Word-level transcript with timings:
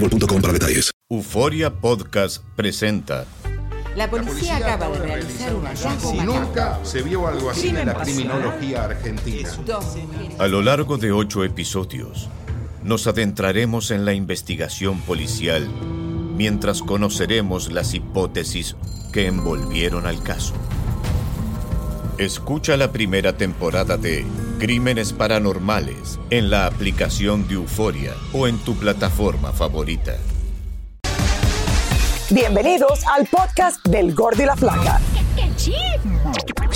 boostmobile.com 0.00 0.40
para 0.40 0.52
detalles. 0.52 0.90
Euforia 1.10 1.70
Podcast 1.70 2.44
presenta 2.54 3.24
La 3.96 4.08
policía 4.10 4.58
acaba 4.58 4.88
de 4.90 4.98
realizar 4.98 5.54
un 5.54 5.64
hallazgo 5.64 6.10
Si 6.10 6.18
nunca 6.18 6.78
se 6.84 7.02
vio 7.02 7.26
algo 7.26 7.50
así 7.50 7.68
en 7.68 7.86
la 7.86 7.94
criminología 7.94 8.84
argentina. 8.84 9.50
Dos 9.66 9.96
mujeres. 9.96 10.38
A 10.40 10.46
lo 10.46 10.62
largo 10.62 10.98
de 10.98 11.12
ocho 11.12 11.44
episodios, 11.44 12.28
nos 12.84 13.06
adentraremos 13.06 13.90
en 13.90 14.04
la 14.04 14.12
investigación 14.12 15.00
policial 15.00 15.68
mientras 16.36 16.82
conoceremos 16.82 17.72
las 17.72 17.94
hipótesis 17.94 18.76
que 19.12 19.26
envolvieron 19.26 20.06
al 20.06 20.22
caso. 20.22 20.54
Escucha 22.18 22.76
la 22.76 22.92
primera 22.92 23.36
temporada 23.36 23.96
de 23.96 24.24
Crímenes 24.58 25.12
Paranormales 25.12 26.18
en 26.30 26.50
la 26.50 26.66
aplicación 26.66 27.46
de 27.46 27.54
Euforia 27.54 28.14
o 28.32 28.48
en 28.48 28.58
tu 28.58 28.74
plataforma 28.74 29.52
favorita. 29.52 30.16
Bienvenidos 32.30 33.00
al 33.16 33.26
podcast 33.26 33.86
del 33.86 34.14
Gordo 34.14 34.42
y 34.42 34.46
la 34.46 34.56
Flaca. 34.56 35.00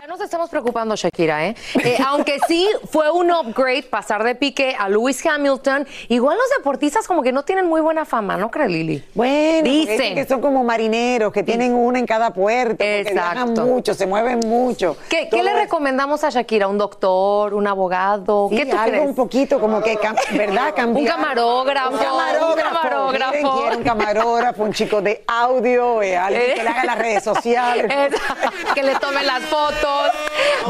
Ya 0.00 0.06
nos 0.06 0.20
estamos 0.22 0.48
preocupando, 0.48 0.96
Shakira, 0.96 1.46
¿eh? 1.46 1.54
Eh, 1.84 1.98
Aunque 2.06 2.38
sí 2.48 2.66
fue 2.90 3.10
un 3.10 3.30
upgrade 3.30 3.82
pasar 3.82 4.24
de 4.24 4.34
Piqué 4.34 4.74
a 4.78 4.88
Lewis 4.88 5.24
Hamilton, 5.26 5.86
igual 6.08 6.38
los 6.38 6.46
deportistas 6.56 7.06
como 7.06 7.22
que 7.22 7.32
no 7.32 7.42
tienen 7.44 7.66
muy 7.66 7.82
buena 7.82 8.06
fama, 8.06 8.38
¿no 8.38 8.50
crees, 8.50 8.70
Lili? 8.70 9.04
Bueno, 9.14 9.62
Dicen. 9.68 9.98
dicen 9.98 10.14
que 10.14 10.24
son 10.26 10.40
como 10.40 10.64
marineros, 10.64 11.30
que 11.34 11.42
tienen 11.42 11.74
una 11.74 11.98
en 11.98 12.06
cada 12.06 12.32
puerto, 12.32 12.76
porque 12.78 13.10
viajan 13.12 13.38
Exacto. 13.50 13.66
mucho, 13.66 13.92
se 13.92 14.06
mueven 14.06 14.40
mucho. 14.46 14.96
¿Qué, 15.10 15.28
le 15.30 15.52
recomendamos 15.52 16.24
a 16.24 16.30
Shakira? 16.30 16.66
¿Un 16.68 16.78
doctor? 16.78 17.52
¿Un 17.52 17.66
abogado? 17.66 18.46
Sí, 18.48 18.56
¿Qué 18.56 18.66
tú 18.66 18.76
algo 18.78 18.90
crees? 18.90 19.06
un 19.06 19.14
poquito 19.14 19.60
como 19.60 19.82
que, 19.82 19.98
¿verdad? 20.32 20.72
Cambiar. 20.74 21.02
Un 21.02 21.06
camarógrafo, 21.06 21.90
Un 21.90 21.98
camarógrafo. 21.98 22.52
un 22.54 22.58
camarógrafo. 22.62 23.56
Miren, 23.62 23.78
un 23.78 23.84
camarógrafo, 23.84 24.62
un 24.62 24.72
chico 24.72 25.02
de 25.02 25.22
audio, 25.26 26.00
eh, 26.00 26.16
alguien 26.16 26.54
que 26.54 26.62
le 26.62 26.68
haga 26.70 26.84
las 26.86 26.98
redes 26.98 27.22
sociales. 27.22 27.84
Es- 27.90 28.72
que 28.74 28.82
le 28.82 28.94
tomen 28.94 29.26
las 29.26 29.42
fotos. 29.42 29.89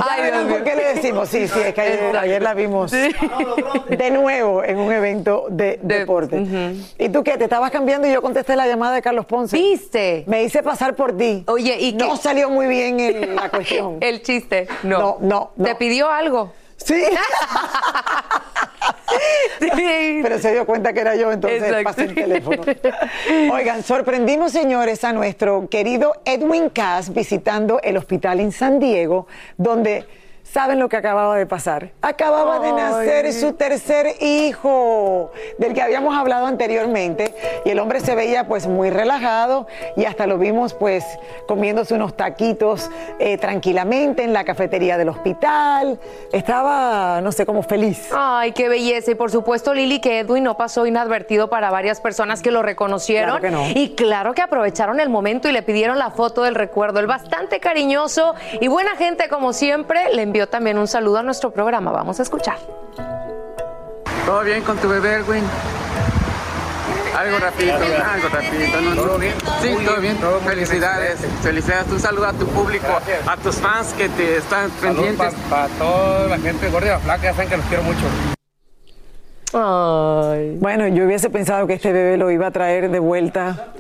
Ay, 0.09 0.31
Dios 0.31 0.45
por 0.45 0.63
qué 0.65 0.77
le 0.77 0.95
decimos, 0.95 1.29
sí, 1.29 1.47
sí, 1.49 1.59
es 1.61 1.75
que 1.75 1.81
ayer, 1.81 2.17
ayer 2.17 2.41
la 2.43 2.55
vimos 2.55 2.91
de 2.93 4.11
nuevo 4.13 4.63
en 4.65 4.79
un 4.79 4.93
evento 4.93 5.47
de, 5.51 5.79
deporte. 5.83 6.45
¿Y 6.99 7.09
tú 7.09 7.23
qué? 7.25 7.37
Te 7.37 7.45
estabas 7.45 7.71
cambiando 7.71 8.07
y 8.07 8.13
yo 8.13 8.23
contesté 8.23 8.57
la 8.57 8.67
llamada 8.67 8.95
de 8.95 9.03
Carlos 9.03 9.27
Ponce. 9.27 9.57
¿Viste? 9.57 10.25
Me 10.27 10.43
hice 10.45 10.63
pasar 10.63 10.95
por 10.95 11.17
ti. 11.17 11.45
Oye, 11.49 11.77
¿y 11.81 11.93
No 11.95 12.13
qué? 12.13 12.17
salió 12.19 12.51
muy 12.51 12.67
bien 12.67 13.01
el- 13.01 13.35
la 13.35 13.49
cuestión. 13.51 13.99
El 14.01 14.23
chiste. 14.23 14.69
No. 14.83 14.99
No, 14.99 15.19
no, 15.21 15.51
no. 15.57 15.65
¿Te 15.65 15.75
pidió 15.75 16.11
algo? 16.11 16.53
Sí. 16.77 17.03
Pero 20.23 20.39
se 20.39 20.53
dio 20.53 20.67
cuenta 20.67 20.93
que 20.93 21.01
era 21.01 21.15
yo, 21.17 21.33
entonces 21.33 21.63
Exacto. 21.63 21.85
pasé 21.85 22.03
el 22.05 22.15
teléfono. 22.15 22.63
Oigan, 23.53 23.83
sorprendimos, 23.83 24.53
señores, 24.53 25.05
a 25.05 25.13
nuestro 25.13 25.69
querido 25.69 26.15
Edwin 26.25 26.71
Cass 26.71 27.13
visitando 27.13 27.81
el 27.83 27.97
hospital 27.97 28.41
en 28.41 28.53
San 28.53 28.79
Diego, 28.79 29.27
donde. 29.57 30.05
¿Saben 30.53 30.81
lo 30.81 30.89
que 30.89 30.97
acababa 30.97 31.37
de 31.37 31.47
pasar? 31.47 31.93
Acababa 32.03 32.59
de 32.59 32.73
nacer 32.73 33.33
su 33.33 33.53
tercer 33.53 34.17
hijo, 34.21 35.31
del 35.59 35.75
que 35.75 35.81
habíamos 35.81 36.19
hablado 36.19 36.47
anteriormente, 36.47 37.33
y 37.65 37.71
el 37.71 37.79
hombre 37.79 38.01
se 38.01 38.17
veía 38.17 38.49
pues 38.49 38.67
muy 38.67 38.91
relajado 38.91 39.69
y 39.97 40.07
hasta 40.07 40.27
lo 40.27 40.39
vimos 40.39 40.75
pues 40.75 41.05
comiéndose 41.47 41.95
unos 41.95 42.17
taquitos 42.17 42.91
eh, 43.21 43.39
tranquilamente 43.39 44.25
en 44.25 44.33
la 44.33 44.43
cafetería 44.43 44.99
del 44.99 45.11
hospital. 45.11 46.01
Estaba, 46.33 47.21
no 47.21 47.31
sé, 47.31 47.47
como 47.47 47.63
feliz. 47.63 48.09
Ay, 48.13 48.51
qué 48.51 48.69
belleza. 48.69 49.13
Y 49.13 49.15
por 49.15 49.31
supuesto, 49.31 49.73
Lili, 49.73 50.01
que 50.01 50.19
Edwin 50.19 50.43
no 50.43 50.57
pasó 50.57 50.85
inadvertido 50.85 51.49
para 51.49 51.71
varias 51.71 52.01
personas 52.01 52.43
que 52.43 52.51
lo 52.51 52.63
reconocieron. 52.63 53.39
Claro 53.39 53.43
que 53.43 53.51
no. 53.53 53.81
Y 53.81 53.95
claro 53.95 54.35
que 54.35 54.43
aprovecharon 54.43 54.99
el 54.99 55.11
momento 55.11 55.49
y 55.49 55.53
le 55.53 55.63
pidieron 55.63 55.97
la 55.97 56.11
foto 56.11 56.43
del 56.43 56.57
recuerdo. 56.57 56.99
El 56.99 57.07
bastante 57.07 57.61
cariñoso 57.61 58.35
y 58.61 58.67
buena 58.67 58.97
gente, 58.97 59.29
como 59.29 59.53
siempre, 59.53 60.13
le 60.13 60.23
envió 60.23 60.40
también 60.49 60.79
un 60.79 60.89
saludo 60.89 61.19
a 61.19 61.23
nuestro 61.23 61.51
programa. 61.51 61.91
Vamos 61.91 62.19
a 62.21 62.23
escuchar. 62.23 62.59
¿Todo 64.27 64.43
bien 64.43 64.63
con 64.63 64.77
tu 64.79 64.89
bebé, 64.89 65.15
Erwin? 65.15 65.45
Algo 67.17 67.39
rapidito, 67.39 67.77
algo 67.77 68.29
rapidito. 68.29 68.81
¿no? 68.81 68.95
¿Todo 68.95 69.19
bien? 69.19 69.35
Sí, 69.61 69.77
todo 69.85 70.01
bien. 70.01 70.17
Felicidades, 70.45 71.19
felicidades. 71.43 71.91
Un 71.91 72.01
saludo 72.01 72.27
a 72.27 72.33
tu 72.33 72.47
público, 72.47 72.87
a 73.27 73.37
tus 73.37 73.57
fans 73.57 73.93
que 73.95 74.09
te 74.09 74.37
están 74.37 74.71
pendientes. 74.71 75.35
Para 75.51 75.69
toda 75.69 76.29
la 76.29 76.39
gente 76.39 76.71
Gorda 76.71 76.87
y 76.87 76.91
la 76.91 76.99
Flaca, 77.01 77.23
ya 77.25 77.33
saben 77.33 77.49
que 77.49 77.57
los 77.57 77.67
quiero 77.67 77.83
mucho. 77.83 78.07
Bueno, 80.61 80.87
yo 80.89 81.05
hubiese 81.05 81.29
pensado 81.29 81.67
que 81.67 81.75
este 81.75 81.93
bebé 81.93 82.17
lo 82.17 82.31
iba 82.31 82.47
a 82.47 82.51
traer 82.53 82.91
de 82.91 83.01
vuelta 83.01 83.73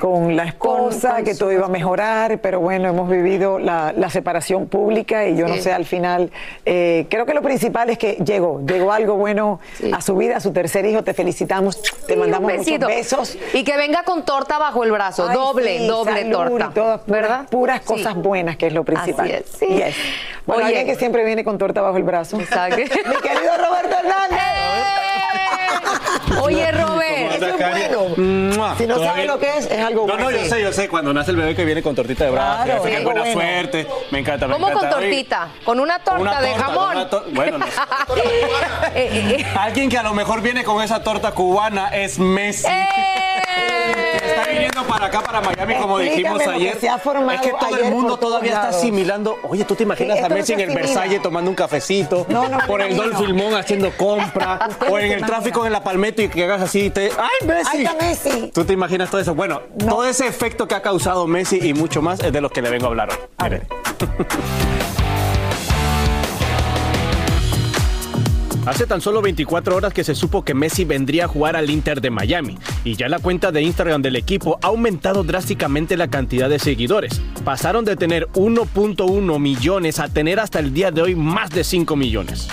con 0.00 0.36
la 0.36 0.44
esposa, 0.44 1.08
Con- 1.08 1.16
con 1.16 1.24
que 1.24 1.34
todo 1.34 1.52
iba 1.52 1.66
a 1.66 1.68
mejorar, 1.68 2.38
pero 2.40 2.60
bueno, 2.60 2.88
hemos 2.88 3.08
vivido 3.08 3.58
la, 3.58 3.92
la 3.96 4.10
separación 4.10 4.66
pública 4.68 5.26
y 5.26 5.36
yo 5.36 5.48
no 5.48 5.56
sé, 5.56 5.72
al 5.72 5.84
final, 5.84 6.30
eh, 6.64 7.06
creo 7.10 7.26
que 7.26 7.34
lo 7.34 7.42
principal 7.42 7.90
es 7.90 7.98
que 7.98 8.14
llegó, 8.24 8.60
llegó 8.66 8.92
algo 8.92 9.14
bueno 9.16 9.60
a 9.92 10.00
su 10.00 10.16
vida, 10.16 10.36
a 10.36 10.40
su 10.40 10.52
tercer 10.52 10.84
hijo, 10.86 11.02
te 11.02 11.14
felicitamos, 11.14 11.80
te 11.82 12.14
Sí, 12.14 12.16
mandamos 12.18 12.52
muchos 12.56 12.78
besos. 12.80 13.38
Y 13.54 13.64
que 13.64 13.76
venga 13.76 14.02
con 14.04 14.24
torta 14.24 14.58
bajo 14.58 14.84
el 14.84 14.92
brazo. 14.92 15.26
Ay, 15.28 15.34
doble, 15.36 15.86
doble 15.86 16.12
salud 16.22 16.32
torta. 16.32 16.68
y 16.70 16.74
todas 16.74 17.00
puras- 17.00 17.06
¿Verdad? 17.22 17.48
Puras 17.50 17.80
cosas 17.82 18.14
buenas, 18.14 18.56
que 18.56 18.66
es 18.68 18.72
lo 18.72 18.84
principal. 18.84 19.26
Así 19.26 19.34
es, 19.34 19.44
sí. 19.58 19.66
Yes. 19.66 19.94
Bueno, 20.46 20.64
Oye. 20.64 20.76
alguien 20.78 20.86
que 20.86 20.94
siempre 20.98 21.24
viene 21.24 21.42
con 21.44 21.58
torta 21.58 21.80
bajo 21.80 21.96
el 21.96 22.04
brazo. 22.04 22.38
Exacto. 22.38 22.76
Mi 22.76 22.84
querido 22.84 23.52
Roberto 23.58 23.96
Hernández. 23.98 24.40
Oye, 26.42 26.70
Robert. 26.72 27.32
Es 27.32 27.42
es 27.42 27.45
Cari. 27.58 27.82
bueno. 27.94 28.14
¡Mua! 28.56 28.76
Si 28.76 28.86
no 28.86 28.98
sabes 28.98 29.26
lo 29.26 29.38
que 29.38 29.56
es, 29.58 29.66
es 29.70 29.80
algo 29.80 30.06
No, 30.06 30.14
bueno. 30.14 30.30
no, 30.30 30.36
yo 30.36 30.44
sé, 30.44 30.62
yo 30.62 30.72
sé. 30.72 30.88
Cuando 30.88 31.12
nace 31.12 31.30
el 31.30 31.36
bebé 31.36 31.54
que 31.54 31.64
viene 31.64 31.82
con 31.82 31.94
tortita 31.94 32.24
de 32.24 32.30
brazo, 32.30 32.64
Claro, 32.64 32.82
que 32.82 32.94
es 32.96 33.04
buena 33.04 33.20
bueno. 33.22 33.40
suerte. 33.40 33.86
Me 34.10 34.18
encanta, 34.20 34.46
me 34.46 34.52
¿Cómo 34.54 34.66
con 34.66 34.76
encanta. 34.76 34.96
Oye, 34.98 35.06
tortita? 35.08 35.48
Con 35.64 35.80
una 35.80 35.98
torta 35.98 36.20
una 36.20 36.40
de 36.40 36.54
jamón. 36.54 37.08
con 37.08 37.34
bueno, 37.34 37.58
no 37.58 37.66
sé. 37.66 37.72
Eh, 38.94 39.08
eh, 39.12 39.36
eh. 39.40 39.46
Alguien 39.58 39.88
que 39.90 39.98
a 39.98 40.02
lo 40.02 40.14
mejor 40.14 40.40
viene 40.40 40.64
con 40.64 40.82
esa 40.82 41.02
torta 41.02 41.32
cubana 41.32 41.88
es 41.88 42.18
Messi. 42.18 42.66
Está 44.36 44.50
viniendo 44.50 44.82
para 44.84 45.06
acá, 45.06 45.22
para 45.22 45.40
Miami, 45.40 45.74
como 45.76 45.98
dijimos 45.98 46.42
que 46.42 46.50
ayer. 46.50 46.80
se 46.80 46.88
ha 46.88 46.98
formado 46.98 47.32
es 47.32 47.40
que 47.40 47.50
todo 47.50 47.66
ayer 47.66 47.84
el 47.86 47.90
mundo 47.90 48.08
por 48.10 48.20
todos 48.20 48.30
todavía 48.32 48.50
está 48.52 48.62
lados. 48.64 48.76
asimilando. 48.76 49.38
Oye, 49.44 49.64
¿tú 49.64 49.74
te 49.74 49.82
imaginas 49.84 50.16
Sí, 50.16 50.22
a 50.22 50.26
esto 50.26 50.28
no 50.30 50.34
Messi 50.36 50.52
en 50.52 50.58
se 50.58 50.64
el 50.64 50.70
asimila. 50.70 50.86
Versalles 50.94 51.22
tomando 51.22 51.50
un 51.50 51.54
cafecito? 51.56 52.26
No, 52.28 52.48
no, 52.48 52.58
por 52.66 52.80
no, 52.80 52.86
el 52.86 52.96
no. 53.12 53.18
Filmón 53.18 53.54
haciendo 53.54 53.90
compra. 53.96 54.68
o 54.90 54.98
en 54.98 55.12
el 55.12 55.24
tráfico 55.26 55.64
en 55.66 55.72
la 55.72 55.82
Palmetto 55.82 56.22
y 56.22 56.28
que 56.28 56.44
hagas 56.44 56.62
así. 56.62 56.86
y 56.86 56.90
Te... 56.90 57.10
¡Ay, 57.18 57.46
Messi! 57.46 57.70
Ahí 57.76 57.84
está 57.84 57.94
Messi. 58.04 58.50
¿Tú 58.54 58.64
te 58.64 58.72
imaginas 58.72 59.10
todo 59.10 59.20
eso? 59.20 59.34
Bueno, 59.34 59.62
todo 59.78 60.04
ese 60.04 60.26
efecto 60.26 60.66
que 60.68 60.74
ha 60.74 60.82
causado 60.82 61.26
Messi 61.26 61.58
y 61.62 61.74
mucho 61.74 62.02
más 62.02 62.20
es 62.20 62.32
de 62.32 62.40
los 62.40 62.50
que 62.52 62.62
le 62.62 62.70
vengo 62.70 62.86
a 62.86 62.88
hablar 62.88 63.08
hoy. 63.10 63.16
Miren. 63.42 63.62
Hace 68.66 68.84
tan 68.84 69.00
solo 69.00 69.22
24 69.22 69.76
horas 69.76 69.92
que 69.92 70.02
se 70.02 70.16
supo 70.16 70.44
que 70.44 70.52
Messi 70.52 70.84
vendría 70.84 71.26
a 71.26 71.28
jugar 71.28 71.54
al 71.54 71.70
Inter 71.70 72.00
de 72.00 72.10
Miami 72.10 72.58
y 72.82 72.96
ya 72.96 73.08
la 73.08 73.20
cuenta 73.20 73.52
de 73.52 73.62
Instagram 73.62 74.02
del 74.02 74.16
equipo 74.16 74.58
ha 74.60 74.66
aumentado 74.66 75.22
drásticamente 75.22 75.96
la 75.96 76.08
cantidad 76.08 76.50
de 76.50 76.58
seguidores. 76.58 77.22
Pasaron 77.44 77.84
de 77.84 77.94
tener 77.94 78.26
1.1 78.30 79.38
millones 79.38 80.00
a 80.00 80.08
tener 80.08 80.40
hasta 80.40 80.58
el 80.58 80.74
día 80.74 80.90
de 80.90 81.00
hoy 81.00 81.14
más 81.14 81.50
de 81.50 81.62
5 81.62 81.94
millones. 81.94 82.48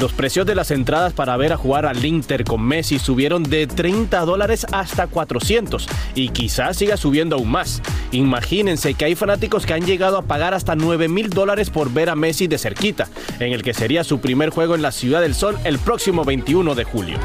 Los 0.00 0.12
precios 0.12 0.44
de 0.44 0.54
las 0.54 0.70
entradas 0.70 1.14
para 1.14 1.36
ver 1.38 1.54
a 1.54 1.56
jugar 1.56 1.86
al 1.86 2.04
Inter 2.04 2.44
con 2.44 2.62
Messi 2.62 2.98
subieron 2.98 3.42
de 3.42 3.66
30 3.66 4.20
dólares 4.26 4.66
hasta 4.70 5.06
400 5.06 5.88
y 6.14 6.28
quizás 6.28 6.76
siga 6.76 6.98
subiendo 6.98 7.36
aún 7.36 7.50
más. 7.50 7.80
Imagínense 8.12 8.92
que 8.92 9.06
hay 9.06 9.14
fanáticos 9.14 9.64
que 9.64 9.72
han 9.72 9.86
llegado 9.86 10.18
a 10.18 10.22
pagar 10.22 10.52
hasta 10.52 10.76
9 10.76 11.08
mil 11.08 11.30
dólares 11.30 11.70
por 11.70 11.90
ver 11.92 12.10
a 12.10 12.14
Messi 12.14 12.46
de 12.46 12.58
cerquita, 12.58 13.08
en 13.40 13.54
el 13.54 13.62
que 13.62 13.72
sería 13.72 14.04
su 14.04 14.20
primer 14.20 14.50
juego 14.50 14.74
en 14.74 14.82
la 14.82 14.92
Ciudad 14.92 15.22
del 15.22 15.34
Sol 15.34 15.56
el 15.64 15.78
próximo 15.78 16.24
21 16.24 16.74
de 16.74 16.84
julio. 16.84 17.18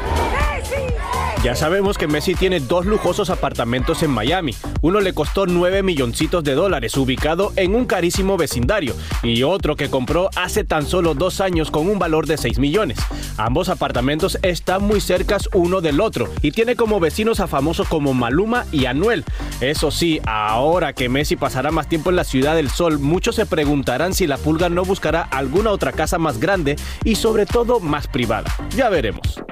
Ya 1.42 1.56
sabemos 1.56 1.98
que 1.98 2.06
Messi 2.06 2.36
tiene 2.36 2.60
dos 2.60 2.86
lujosos 2.86 3.28
apartamentos 3.28 4.04
en 4.04 4.12
Miami. 4.12 4.54
Uno 4.80 5.00
le 5.00 5.12
costó 5.12 5.44
9 5.44 5.82
milloncitos 5.82 6.44
de 6.44 6.54
dólares, 6.54 6.96
ubicado 6.96 7.52
en 7.56 7.74
un 7.74 7.84
carísimo 7.84 8.36
vecindario, 8.36 8.94
y 9.24 9.42
otro 9.42 9.74
que 9.74 9.90
compró 9.90 10.30
hace 10.36 10.62
tan 10.62 10.86
solo 10.86 11.14
dos 11.14 11.40
años 11.40 11.72
con 11.72 11.90
un 11.90 11.98
valor 11.98 12.28
de 12.28 12.38
6 12.38 12.60
millones. 12.60 13.00
Ambos 13.38 13.70
apartamentos 13.70 14.38
están 14.42 14.84
muy 14.84 15.00
cercas 15.00 15.48
uno 15.52 15.80
del 15.80 16.00
otro 16.00 16.28
y 16.42 16.52
tiene 16.52 16.76
como 16.76 17.00
vecinos 17.00 17.40
a 17.40 17.48
famosos 17.48 17.88
como 17.88 18.14
Maluma 18.14 18.64
y 18.70 18.86
Anuel. 18.86 19.24
Eso 19.60 19.90
sí, 19.90 20.20
ahora 20.24 20.92
que 20.92 21.08
Messi 21.08 21.34
pasará 21.34 21.72
más 21.72 21.88
tiempo 21.88 22.10
en 22.10 22.16
la 22.16 22.24
Ciudad 22.24 22.54
del 22.54 22.70
Sol, 22.70 23.00
muchos 23.00 23.34
se 23.34 23.46
preguntarán 23.46 24.14
si 24.14 24.28
la 24.28 24.38
pulga 24.38 24.68
no 24.68 24.84
buscará 24.84 25.22
alguna 25.22 25.72
otra 25.72 25.90
casa 25.90 26.18
más 26.18 26.38
grande 26.38 26.76
y 27.02 27.16
sobre 27.16 27.46
todo 27.46 27.80
más 27.80 28.06
privada. 28.06 28.54
Ya 28.76 28.88
veremos. 28.90 29.42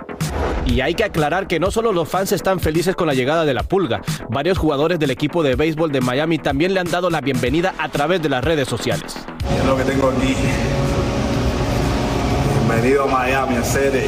Y 0.66 0.80
hay 0.80 0.94
que 0.94 1.04
aclarar 1.04 1.46
que 1.46 1.58
no 1.58 1.70
solo 1.70 1.92
los 1.92 2.08
fans 2.08 2.32
están 2.32 2.60
felices 2.60 2.94
con 2.94 3.06
la 3.06 3.14
llegada 3.14 3.44
de 3.44 3.54
la 3.54 3.62
pulga, 3.62 4.02
varios 4.28 4.58
jugadores 4.58 4.98
del 4.98 5.10
equipo 5.10 5.42
de 5.42 5.56
béisbol 5.56 5.90
de 5.90 6.00
Miami 6.00 6.38
también 6.38 6.74
le 6.74 6.80
han 6.80 6.90
dado 6.90 7.10
la 7.10 7.20
bienvenida 7.20 7.74
a 7.78 7.88
través 7.88 8.22
de 8.22 8.28
las 8.28 8.44
redes 8.44 8.68
sociales. 8.68 9.16
Es 9.58 9.64
lo 9.66 9.76
que 9.76 9.84
tengo 9.84 10.10
aquí. 10.10 10.36
Bienvenido 12.68 13.04
a 13.04 13.06
Miami, 13.06 13.56
a 13.56 13.64
sede. 13.64 14.06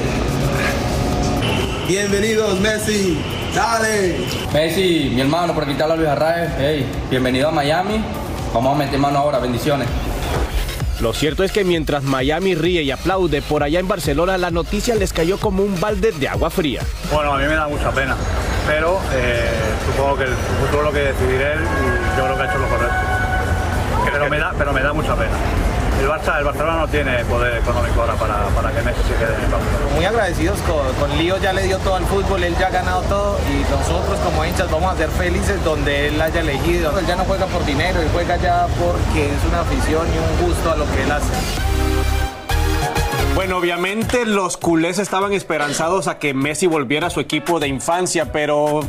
Bienvenidos, 1.88 2.60
Messi. 2.60 3.18
Dale. 3.54 4.16
Messi, 4.52 5.10
mi 5.14 5.20
hermano, 5.20 5.52
por 5.52 5.64
aquí 5.64 5.80
habla 5.82 5.96
Luis 5.96 6.08
Arraez. 6.08 6.52
Hey, 6.58 6.86
bienvenido 7.10 7.48
a 7.48 7.50
Miami. 7.50 8.02
Vamos 8.54 8.74
a 8.74 8.78
meter 8.78 8.98
mano 8.98 9.18
ahora, 9.18 9.38
bendiciones. 9.38 9.88
Lo 11.02 11.12
cierto 11.12 11.42
es 11.42 11.50
que 11.50 11.64
mientras 11.64 12.04
Miami 12.04 12.54
ríe 12.54 12.82
y 12.84 12.92
aplaude, 12.92 13.42
por 13.42 13.64
allá 13.64 13.80
en 13.80 13.88
Barcelona 13.88 14.38
la 14.38 14.52
noticia 14.52 14.94
les 14.94 15.12
cayó 15.12 15.36
como 15.36 15.64
un 15.64 15.80
balde 15.80 16.12
de 16.12 16.28
agua 16.28 16.48
fría. 16.48 16.80
Bueno, 17.12 17.34
a 17.34 17.38
mí 17.38 17.44
me 17.44 17.56
da 17.56 17.66
mucha 17.66 17.90
pena, 17.90 18.16
pero 18.68 19.00
eh, 19.12 19.50
supongo 19.84 20.18
que 20.18 20.24
el 20.24 20.34
futuro 20.60 20.84
lo 20.84 20.92
que 20.92 21.00
decidiré 21.00 21.54
él 21.54 21.58
y 21.58 22.16
yo 22.16 22.24
creo 22.24 22.36
que 22.36 22.42
ha 22.42 22.46
hecho 22.46 22.58
lo 22.58 22.68
correcto. 22.68 22.96
Pero 24.12 24.30
me 24.30 24.38
da, 24.38 24.54
pero 24.56 24.72
me 24.72 24.80
da 24.80 24.92
mucha 24.92 25.16
pena. 25.16 25.32
El, 26.02 26.08
Barça, 26.08 26.36
el 26.36 26.44
Barcelona 26.44 26.78
no 26.78 26.88
tiene 26.88 27.24
poder 27.26 27.58
económico 27.58 28.00
ahora 28.00 28.14
para, 28.14 28.46
para 28.48 28.72
que 28.72 28.82
Messi 28.82 29.02
se 29.02 29.14
quede 29.14 29.36
en 29.36 29.44
el 29.44 29.50
Barcelona. 29.52 29.94
Muy 29.94 30.04
agradecidos 30.04 30.60
con, 30.62 30.92
con 30.94 31.16
Lío, 31.16 31.38
ya 31.38 31.52
le 31.52 31.62
dio 31.62 31.78
todo 31.78 31.94
al 31.94 32.04
fútbol, 32.06 32.42
él 32.42 32.56
ya 32.58 32.66
ha 32.66 32.70
ganado 32.70 33.02
todo 33.02 33.38
y 33.48 33.62
nosotros 33.70 34.18
como 34.18 34.44
hinchas 34.44 34.68
vamos 34.68 34.92
a 34.92 34.96
ser 34.96 35.10
felices 35.10 35.62
donde 35.62 36.08
él 36.08 36.20
haya 36.20 36.40
elegido. 36.40 36.98
Él 36.98 37.06
ya 37.06 37.14
no 37.14 37.22
juega 37.22 37.46
por 37.46 37.64
dinero, 37.64 38.00
él 38.00 38.08
juega 38.12 38.36
ya 38.38 38.66
porque 38.80 39.26
es 39.26 39.44
una 39.48 39.60
afición 39.60 40.08
y 40.08 40.18
un 40.18 40.48
gusto 40.48 40.72
a 40.72 40.76
lo 40.76 40.90
que 40.90 41.04
él 41.04 41.12
hace. 41.12 41.32
Bueno, 43.36 43.58
obviamente 43.58 44.26
los 44.26 44.56
culés 44.56 44.98
estaban 44.98 45.32
esperanzados 45.32 46.08
a 46.08 46.18
que 46.18 46.34
Messi 46.34 46.66
volviera 46.66 47.06
a 47.06 47.10
su 47.10 47.20
equipo 47.20 47.60
de 47.60 47.68
infancia, 47.68 48.32
pero 48.32 48.80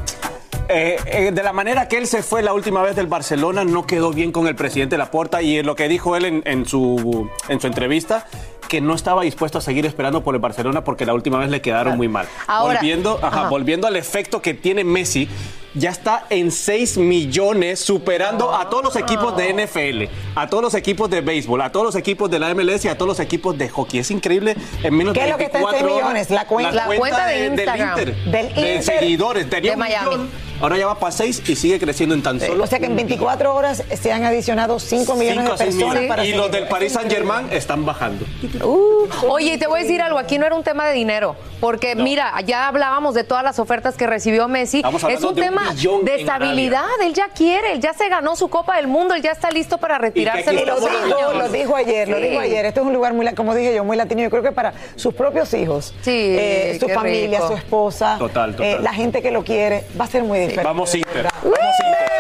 eh, 0.70 0.98
eh, 1.06 1.32
de 1.34 1.44
la 1.44 1.54
manera 1.54 1.88
que 1.88 1.98
él 1.98 2.08
se 2.08 2.24
fue 2.24 2.42
la 2.42 2.54
última 2.54 2.82
vez 2.82 2.96
del 2.96 3.08
Barcelona 3.08 3.64
no 3.66 3.86
quedó 3.86 4.12
bien 4.12 4.32
con 4.32 4.48
el 4.48 4.56
presidente 4.56 4.98
Laporta 4.98 5.42
y 5.42 5.62
lo 5.64 5.76
que 5.76 5.88
dijo 5.88 6.16
él 6.16 6.26
en, 6.26 6.42
en 6.46 6.66
su, 6.66 7.30
en 7.50 7.60
su 7.62 7.68
entrevista 7.68 8.26
que 8.70 8.82
no 8.82 8.96
estaba 8.96 9.22
dispuesto 9.24 9.60
a 9.60 9.62
seguir 9.62 9.86
esperando 9.86 10.24
por 10.24 10.34
el 10.34 10.42
Barcelona 10.42 10.84
porque 10.84 11.06
la 11.06 11.14
última 11.14 11.38
vez 11.38 11.50
le 11.50 11.62
quedaron 11.62 11.96
muy 11.98 12.08
mal. 12.08 12.28
Ahora- 12.48 12.80
volviendo, 12.80 13.20
ajá, 13.22 13.42
ajá. 13.42 13.50
volviendo 13.50 13.86
al 13.88 13.96
efecto 13.98 14.42
que 14.42 14.54
tiene 14.56 14.84
Messi, 14.84 15.30
ya 15.76 15.90
está 15.92 16.26
en 16.30 16.50
6 16.52 16.98
millones, 16.98 17.80
superando 17.80 18.56
a 18.56 18.70
todos 18.70 18.84
los 18.84 18.96
equipos 18.96 19.36
de 19.38 19.54
NFL, 19.54 20.04
a 20.36 20.48
todos 20.48 20.64
los 20.64 20.74
equipos 20.76 21.10
de 21.10 21.22
béisbol, 21.22 21.62
a 21.62 21.72
todos 21.72 21.86
los 21.86 21.96
equipos 21.96 22.32
de 22.32 22.40
la 22.40 22.54
MLS 22.56 22.86
y 22.86 22.88
a 22.88 22.98
todos 22.98 23.10
los 23.10 23.20
equipos 23.20 23.56
de 23.58 23.70
hockey. 23.70 24.00
Es 24.00 24.10
increíble 24.12 24.56
en 24.82 24.96
menos 24.96 25.14
¿Qué 25.14 25.20
de 25.22 25.26
es 25.28 25.32
lo 25.34 25.38
que 25.38 25.44
está 25.46 25.60
en 25.60 25.66
24 25.66 25.80
6 25.80 25.84
horas, 25.84 26.08
millones? 26.08 26.30
La 26.32 26.48
cuenta- 26.48 26.72
La 26.72 26.86
cuenta 26.86 27.28
de 27.28 27.34
del 27.42 27.54
Instagram. 27.54 27.90
Inter, 28.00 28.16
Del 28.16 28.32
de 28.32 28.76
Inter 28.76 28.84
seguidores. 28.84 29.50
Tenía 29.50 29.72
de 29.72 29.76
un 29.76 29.80
Miami. 29.80 30.10
millón, 30.10 30.30
ahora 30.64 30.78
ya 30.78 30.88
va 30.88 30.96
para 30.98 31.12
6 31.12 31.44
y 31.48 31.56
sigue 31.56 31.78
creciendo 31.80 32.16
en 32.16 32.24
tan 32.24 32.40
solo 32.40 32.64
O 32.64 32.68
sea 32.68 32.80
que 32.80 32.86
en 32.86 32.96
24 32.96 33.54
horas 33.54 33.84
se 34.02 34.12
han 34.12 34.24
adicionado 34.24 34.80
5 34.80 35.16
millones 35.16 35.44
cinco 35.44 35.52
de 35.52 35.58
personas 35.66 35.76
millones. 35.76 36.08
para 36.10 36.26
Y 36.26 36.34
los 36.34 36.52
del 36.52 36.68
Paris 36.68 36.94
Saint 36.94 37.12
Germain 37.12 37.48
están 37.52 37.86
bajando. 37.86 38.26
Uh, 38.64 39.08
oye, 39.30 39.58
te 39.58 39.68
voy 39.68 39.80
a 39.80 39.84
decir 39.84 40.02
algo, 40.02 40.18
aquí 40.18 40.38
no 40.40 40.46
era 40.46 40.56
un 40.56 40.64
tema 40.64 40.88
de 40.88 40.94
dinero, 40.94 41.36
porque 41.60 41.96
mira, 41.96 42.34
ya 42.46 42.68
hablábamos 42.68 43.14
de 43.14 43.24
todas 43.24 43.44
las 43.44 43.60
ofertas 43.60 43.96
que 43.96 44.08
recibió 44.08 44.48
Messi. 44.48 44.82
Es 45.10 45.24
un 45.24 45.36
de 45.36 45.42
tema 45.42 45.74
de 46.04 46.16
estabilidad, 46.16 46.86
él 47.04 47.14
ya 47.14 47.28
quiere, 47.30 47.74
él 47.74 47.82
ya 47.82 47.94
se 47.94 48.08
ganó 48.10 48.36
su 48.36 48.48
Copa 48.50 48.78
del 48.78 48.88
Mundo, 48.88 49.14
él 49.16 49.22
ya 49.22 49.32
está 49.32 49.52
listo 49.52 49.78
para 49.78 49.98
retirarse. 49.98 50.54
Lo 50.54 50.76
dijo, 50.80 51.34
lo 51.34 51.50
dijo 51.50 51.76
ayer, 51.76 52.08
lo 52.08 52.18
Sí. 52.18 52.24
dijo 52.24 52.40
ayer. 52.40 52.66
Esto 52.66 52.82
es 52.82 52.88
un 52.88 52.94
lugar 52.94 53.14
muy, 53.14 53.28
como 53.36 53.54
dije 53.54 53.76
yo, 53.76 53.84
muy 53.84 53.98
latino. 53.98 54.22
Yo 54.22 54.30
creo 54.30 54.44
que 54.44 54.52
para 54.52 54.74
sus 54.96 55.14
propios 55.14 55.54
hijos, 55.54 55.94
Sí, 56.02 56.12
eh, 56.38 56.78
su 56.80 56.88
familia, 56.90 57.40
rico. 57.40 57.52
su 57.52 57.58
esposa, 57.58 58.16
Total, 58.18 58.52
total. 58.56 58.66
eh, 58.66 58.78
la 58.82 58.94
gente 58.94 59.22
que 59.22 59.32
lo 59.32 59.44
quiere, 59.44 59.84
va 60.00 60.06
a 60.06 60.08
ser 60.08 60.24
muy 60.24 60.40
Vamos 60.62 60.94
Inter. 60.96 61.28
Vamos 61.42 61.56
Inter. 61.86 62.12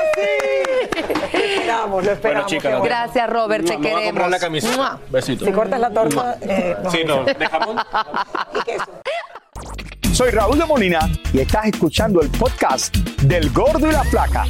Lo 1.33 1.39
esperamos, 1.39 2.05
lo 2.05 2.11
esperamos. 2.11 2.51
chicas, 2.51 2.71
bueno. 2.71 2.83
Gracias, 2.85 3.29
Robert, 3.29 3.65
te 3.65 3.77
Me 3.77 3.91
voy 3.91 4.03
a 4.03 4.05
comprar 4.05 4.13
queremos. 4.13 4.31
la 4.31 4.39
camiseta. 4.39 4.75
Mua. 4.77 4.99
Besito. 5.09 5.45
Si 5.45 5.51
cortas 5.51 5.79
la 5.79 5.89
torta, 5.91 6.37
eh, 6.41 6.75
Sí, 6.91 6.99
no, 7.05 7.23
dejamos. 7.23 7.75
y 8.59 8.63
queso. 8.63 8.85
Soy 10.13 10.31
Raúl 10.31 10.59
de 10.59 10.65
Molina 10.65 11.09
y 11.33 11.39
estás 11.41 11.65
escuchando 11.65 12.21
el 12.21 12.29
podcast 12.29 12.95
del 13.23 13.49
Gordo 13.51 13.87
y 13.87 13.91
la 13.91 14.03
Flaca. 14.03 14.45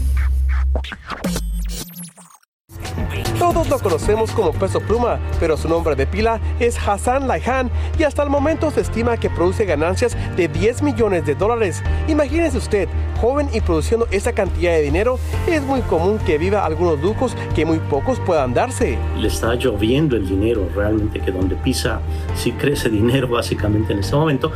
Todos 3.40 3.70
lo 3.70 3.80
conocemos 3.80 4.32
como 4.32 4.52
Peso 4.52 4.80
Pluma, 4.80 5.20
pero 5.40 5.58
su 5.58 5.68
nombre 5.68 5.96
de 5.96 6.08
pila 6.08 6.40
es 6.60 6.78
Hassan 6.78 7.28
Laihan 7.28 7.70
y 7.98 8.04
hasta 8.04 8.24
el 8.24 8.30
momento 8.30 8.72
se 8.72 8.82
estima 8.82 9.18
que 9.18 9.30
produce 9.30 9.66
ganancias 9.66 10.18
de 10.36 10.48
10 10.48 10.84
millones 10.84 11.26
de 11.26 11.36
dólares. 11.36 11.84
Imagínese 12.08 12.58
usted, 12.58 12.88
joven 13.20 13.50
y 13.54 13.62
produciendo 13.62 14.08
esa 14.12 14.34
cantidad 14.34 14.72
de 14.74 14.82
dinero, 14.82 15.20
es 15.48 15.62
muy 15.64 15.82
común 15.82 16.20
que 16.26 16.38
viva 16.38 16.66
algunos 16.66 17.00
lujos 17.02 17.36
que 17.56 17.66
muy 17.66 17.80
pocos 17.80 18.20
puedan 18.20 18.54
darse. 18.54 18.98
le 19.18 19.28
está 19.28 19.56
lloviendo 19.56 20.16
el 20.16 20.28
dinero 20.28 20.68
realmente, 20.76 21.20
que 21.20 21.32
donde 21.32 21.56
pisa 21.56 22.00
sí 22.36 22.52
crece 22.52 22.90
dinero 22.90 23.28
básicamente 23.28 23.94
en 23.94 24.00
este 24.00 24.16
momento. 24.16 24.52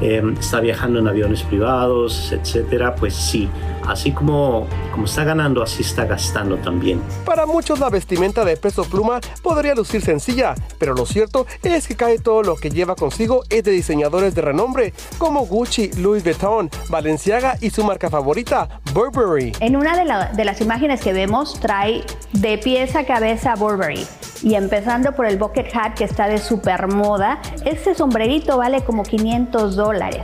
Eh, 0.00 0.22
está 0.38 0.60
viajando 0.60 1.00
en 1.00 1.08
aviones 1.08 1.42
privados, 1.42 2.30
etcétera, 2.30 2.94
pues 2.94 3.14
sí, 3.14 3.48
así 3.88 4.12
como, 4.12 4.66
como 4.92 5.04
está 5.06 5.24
ganando, 5.24 5.62
así 5.62 5.82
está 5.82 6.04
gastando 6.04 6.56
también. 6.58 7.00
Para 7.24 7.46
muchos 7.46 7.78
la 7.80 7.90
vestimenta 7.90 8.44
de 8.44 8.56
Peso 8.56 8.84
Pluma 8.84 9.20
podría 9.42 9.74
lucir 9.74 10.02
sencilla, 10.02 10.54
pero 10.78 10.94
lo 10.94 11.06
cierto 11.06 11.46
es 11.62 11.88
que 11.88 11.96
casi 11.96 12.18
todo 12.18 12.42
lo 12.42 12.56
que 12.56 12.70
lleva 12.70 12.94
consigo 12.94 13.42
es 13.50 13.64
de 13.64 13.70
diseñadores 13.72 14.34
de 14.34 14.42
renombre, 14.42 14.92
como 15.18 15.46
Gucci, 15.46 15.90
Louis 15.98 16.22
Vuitton, 16.24 16.70
Balenciaga 16.88 17.56
y 17.60 17.70
su 17.70 17.84
marca 17.84 18.10
favorita, 18.10 18.80
Burberry. 18.92 19.52
En 19.60 19.76
una 19.76 19.96
de, 19.96 20.04
la- 20.04 20.26
de 20.32 20.44
las 20.44 20.60
imágenes 20.60 21.00
que 21.00 21.12
vemos 21.12 21.58
trae 21.60 22.04
de 22.32 22.58
pies 22.58 22.94
a 22.96 23.04
cabeza 23.04 23.54
Burberry. 23.54 24.06
Y 24.42 24.54
empezando 24.54 25.12
por 25.12 25.26
el 25.26 25.36
bucket 25.36 25.74
hat 25.74 25.94
que 25.94 26.04
está 26.04 26.28
de 26.28 26.38
super 26.38 26.86
moda, 26.86 27.40
este 27.64 27.94
sombrerito 27.94 28.56
vale 28.58 28.84
como 28.84 29.02
500 29.02 29.74
dólares. 29.74 30.22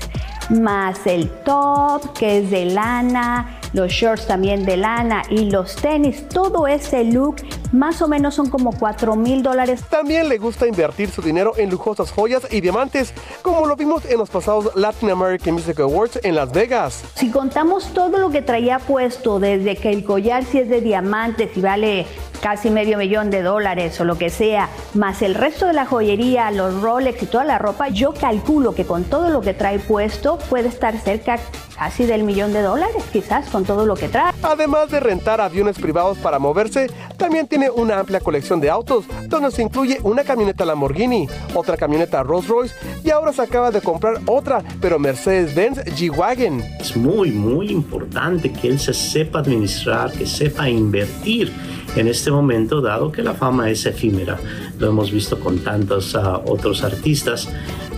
Más 0.51 1.07
el 1.07 1.31
top 1.45 2.13
que 2.13 2.39
es 2.39 2.51
de 2.51 2.67
lana, 2.67 3.59
los 3.73 3.91
shorts 3.91 4.27
también 4.27 4.65
de 4.65 4.77
lana 4.77 5.23
y 5.31 5.51
los 5.51 5.77
tenis, 5.77 6.29
todo 6.29 6.67
ese 6.67 7.05
look 7.05 7.37
más 7.73 8.01
o 8.03 8.09
menos 8.09 8.35
son 8.35 8.49
como 8.49 8.73
4 8.73 9.17
mil 9.17 9.43
dólares. 9.43 9.83
También 9.91 10.29
le 10.29 10.39
gusta 10.39 10.67
invertir 10.67 11.11
su 11.11 11.21
dinero 11.21 11.55
en 11.57 11.71
lujosas 11.71 12.13
joyas 12.13 12.47
y 12.51 12.61
diamantes, 12.61 13.13
como 13.43 13.67
lo 13.67 13.75
vimos 13.75 14.05
en 14.05 14.19
los 14.19 14.31
pasados 14.31 14.71
Latin 14.77 15.11
American 15.11 15.55
Music 15.55 15.81
Awards 15.81 16.21
en 16.23 16.37
Las 16.37 16.53
Vegas. 16.53 17.03
Si 17.17 17.31
contamos 17.31 17.93
todo 17.93 18.19
lo 18.19 18.31
que 18.31 18.43
traía 18.43 18.79
puesto, 18.79 19.41
desde 19.41 19.77
que 19.77 19.91
el 19.91 20.05
collar 20.05 20.45
si 20.45 20.59
es 20.59 20.69
de 20.69 20.81
diamantes 20.81 21.57
y 21.57 21.61
vale 21.61 22.07
casi 22.45 22.69
medio 22.69 22.99
millón 22.99 23.31
de 23.31 23.41
dólares 23.41 23.99
o 24.03 24.05
lo 24.05 24.19
que 24.19 24.29
sea, 24.29 24.69
más 24.93 25.23
el 25.23 25.35
resto 25.35 25.65
de 25.65 25.73
la 25.73 25.87
joyería, 25.87 26.51
los 26.51 26.79
Rolex 26.83 27.23
y 27.23 27.27
toda 27.27 27.43
la 27.43 27.57
ropa, 27.57 27.89
yo 27.89 28.13
calculo 28.13 28.75
que 28.75 28.85
con 28.85 29.05
todo 29.05 29.31
lo 29.31 29.41
que 29.41 29.55
trae 29.55 29.79
puesto 29.79 30.37
puede 30.51 30.69
estar 30.69 30.95
cerca 30.99 31.39
casi 31.75 32.05
del 32.05 32.23
millón 32.23 32.53
de 32.53 32.61
dólares, 32.61 33.03
quizás 33.11 33.49
con 33.49 33.65
todo 33.65 33.87
lo 33.87 33.97
que 33.97 34.09
trae. 34.09 34.35
Además 34.43 34.91
de 34.91 35.01
rentar 35.01 35.41
aviones 35.41 35.79
privados 35.79 36.19
para 36.19 36.39
moverse, 36.39 36.89
también 37.17 37.49
tiene 37.49 37.71
una 37.71 37.99
amplia 37.99 38.21
colección 38.21 38.61
de 38.61 38.69
autos, 38.69 39.07
donde 39.27 39.51
se 39.51 39.63
incluye 39.63 39.99
una 40.03 40.23
camioneta 40.23 40.67
Lamborghini, 40.67 41.27
otra 41.55 41.79
camioneta 41.79 42.23
Rolls 42.23 42.47
Royce 42.47 42.75
y 43.03 43.09
ahora 43.09 43.33
se 43.33 43.41
acaba 43.41 43.71
de 43.71 43.81
comprar 43.81 44.21
otra, 44.27 44.63
pero 44.83 44.99
Mercedes-Benz 44.99 45.79
G-Wagon. 45.87 46.61
Es 46.79 46.95
muy, 46.95 47.31
muy 47.31 47.71
importante 47.71 48.53
que 48.53 48.69
él 48.69 48.79
se 48.79 48.93
sepa 48.93 49.39
administrar, 49.39 50.13
que 50.13 50.27
sepa 50.27 50.69
invertir 50.69 51.51
en 51.97 52.09
este 52.09 52.31
momento, 52.31 52.81
dado 52.81 53.13
que 53.13 53.23
la 53.23 53.35
fama 53.35 53.71
es 53.71 53.87
efímera. 53.87 54.39
Lo 54.79 54.89
hemos 54.89 55.11
visto 55.11 55.39
con 55.39 55.59
tantos 55.59 56.15
ah, 56.17 56.43
otros 56.47 56.83
artistas 56.83 57.49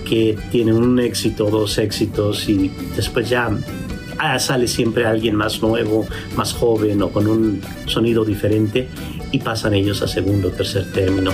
que 0.05 0.39
tienen 0.51 0.77
un 0.77 0.99
éxito, 1.01 1.51
dos 1.51 1.79
éxitos 1.79 2.49
y 2.49 2.71
después 2.95 3.29
ya 3.29 3.51
ah, 4.19 4.39
sale 4.39 4.69
siempre 4.69 5.07
alguien 5.07 5.35
más 5.35 5.63
nuevo, 5.63 6.07
más 6.37 6.53
joven 6.53 7.03
o 7.03 7.11
con 7.11 7.27
un 7.27 7.61
sonido 7.87 8.25
diferente 8.25 8.89
y 9.33 9.39
pasan 9.39 9.75
ellos 9.75 10.03
a 10.03 10.09
segundo 10.09 10.51
tercer 10.51 10.93
término. 10.93 11.33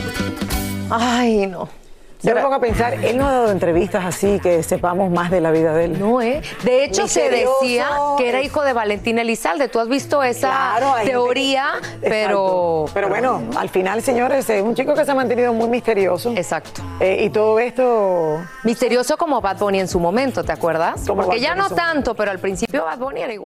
Ay, 0.91 1.47
no. 1.47 1.82
Yo 2.23 2.37
me 2.37 2.41
pongo 2.41 2.55
a 2.55 2.61
pensar, 2.61 2.95
él 2.95 3.19
no 3.19 3.27
ha 3.27 3.33
dado 3.33 3.51
entrevistas 3.51 4.05
así 4.05 4.39
que 4.39 4.63
sepamos 4.63 5.11
más 5.11 5.31
de 5.33 5.41
la 5.41 5.51
vida 5.51 5.75
de 5.75 5.87
él. 5.87 5.99
No, 5.99 6.23
¿eh? 6.23 6.41
De 6.63 6.85
hecho, 6.85 7.09
se 7.09 7.29
decía 7.29 7.89
que 8.17 8.29
era 8.29 8.41
hijo 8.43 8.63
de 8.63 8.73
Valentín 8.73 9.19
Elizalde. 9.19 9.67
Tú 9.67 9.81
has 9.81 9.89
visto 9.89 10.23
esa 10.23 10.49
Claro, 10.49 10.93
hay 10.93 11.07
gente 11.07 11.11
teoría, 11.13 11.71
pero... 12.01 12.85
Pero 12.95 13.09
bueno, 13.09 13.43
al 13.57 13.69
final, 13.69 14.03
señores, 14.03 14.49
es 14.49 14.63
un 14.63 14.77
chico 14.77 14.95
que 14.95 15.05
se 15.05 15.11
ha 15.11 15.15
mantenido 15.15 15.53
muy 15.53 15.69
misterioso. 15.69 16.33
Exacto. 16.37 16.81
Eh, 17.01 17.25
y 17.25 17.31
todo 17.31 17.59
esto. 17.59 18.41
Misterioso 18.63 19.17
como 19.17 19.41
Bad 19.41 19.59
Bunny 19.59 19.81
en 19.81 19.89
su 19.89 19.99
momento, 19.99 20.45
¿te 20.45 20.53
acuerdas? 20.53 21.05
Como 21.07 21.23
Porque 21.23 21.39
Bad 21.39 21.43
ya 21.43 21.55
Bunny 21.55 21.69
no 21.69 21.75
tanto, 21.75 22.15
pero 22.15 22.31
al 22.31 22.39
principio 22.39 22.85
Bad 22.85 22.99
Bunny 22.99 23.23
era 23.23 23.33
igual. 23.33 23.47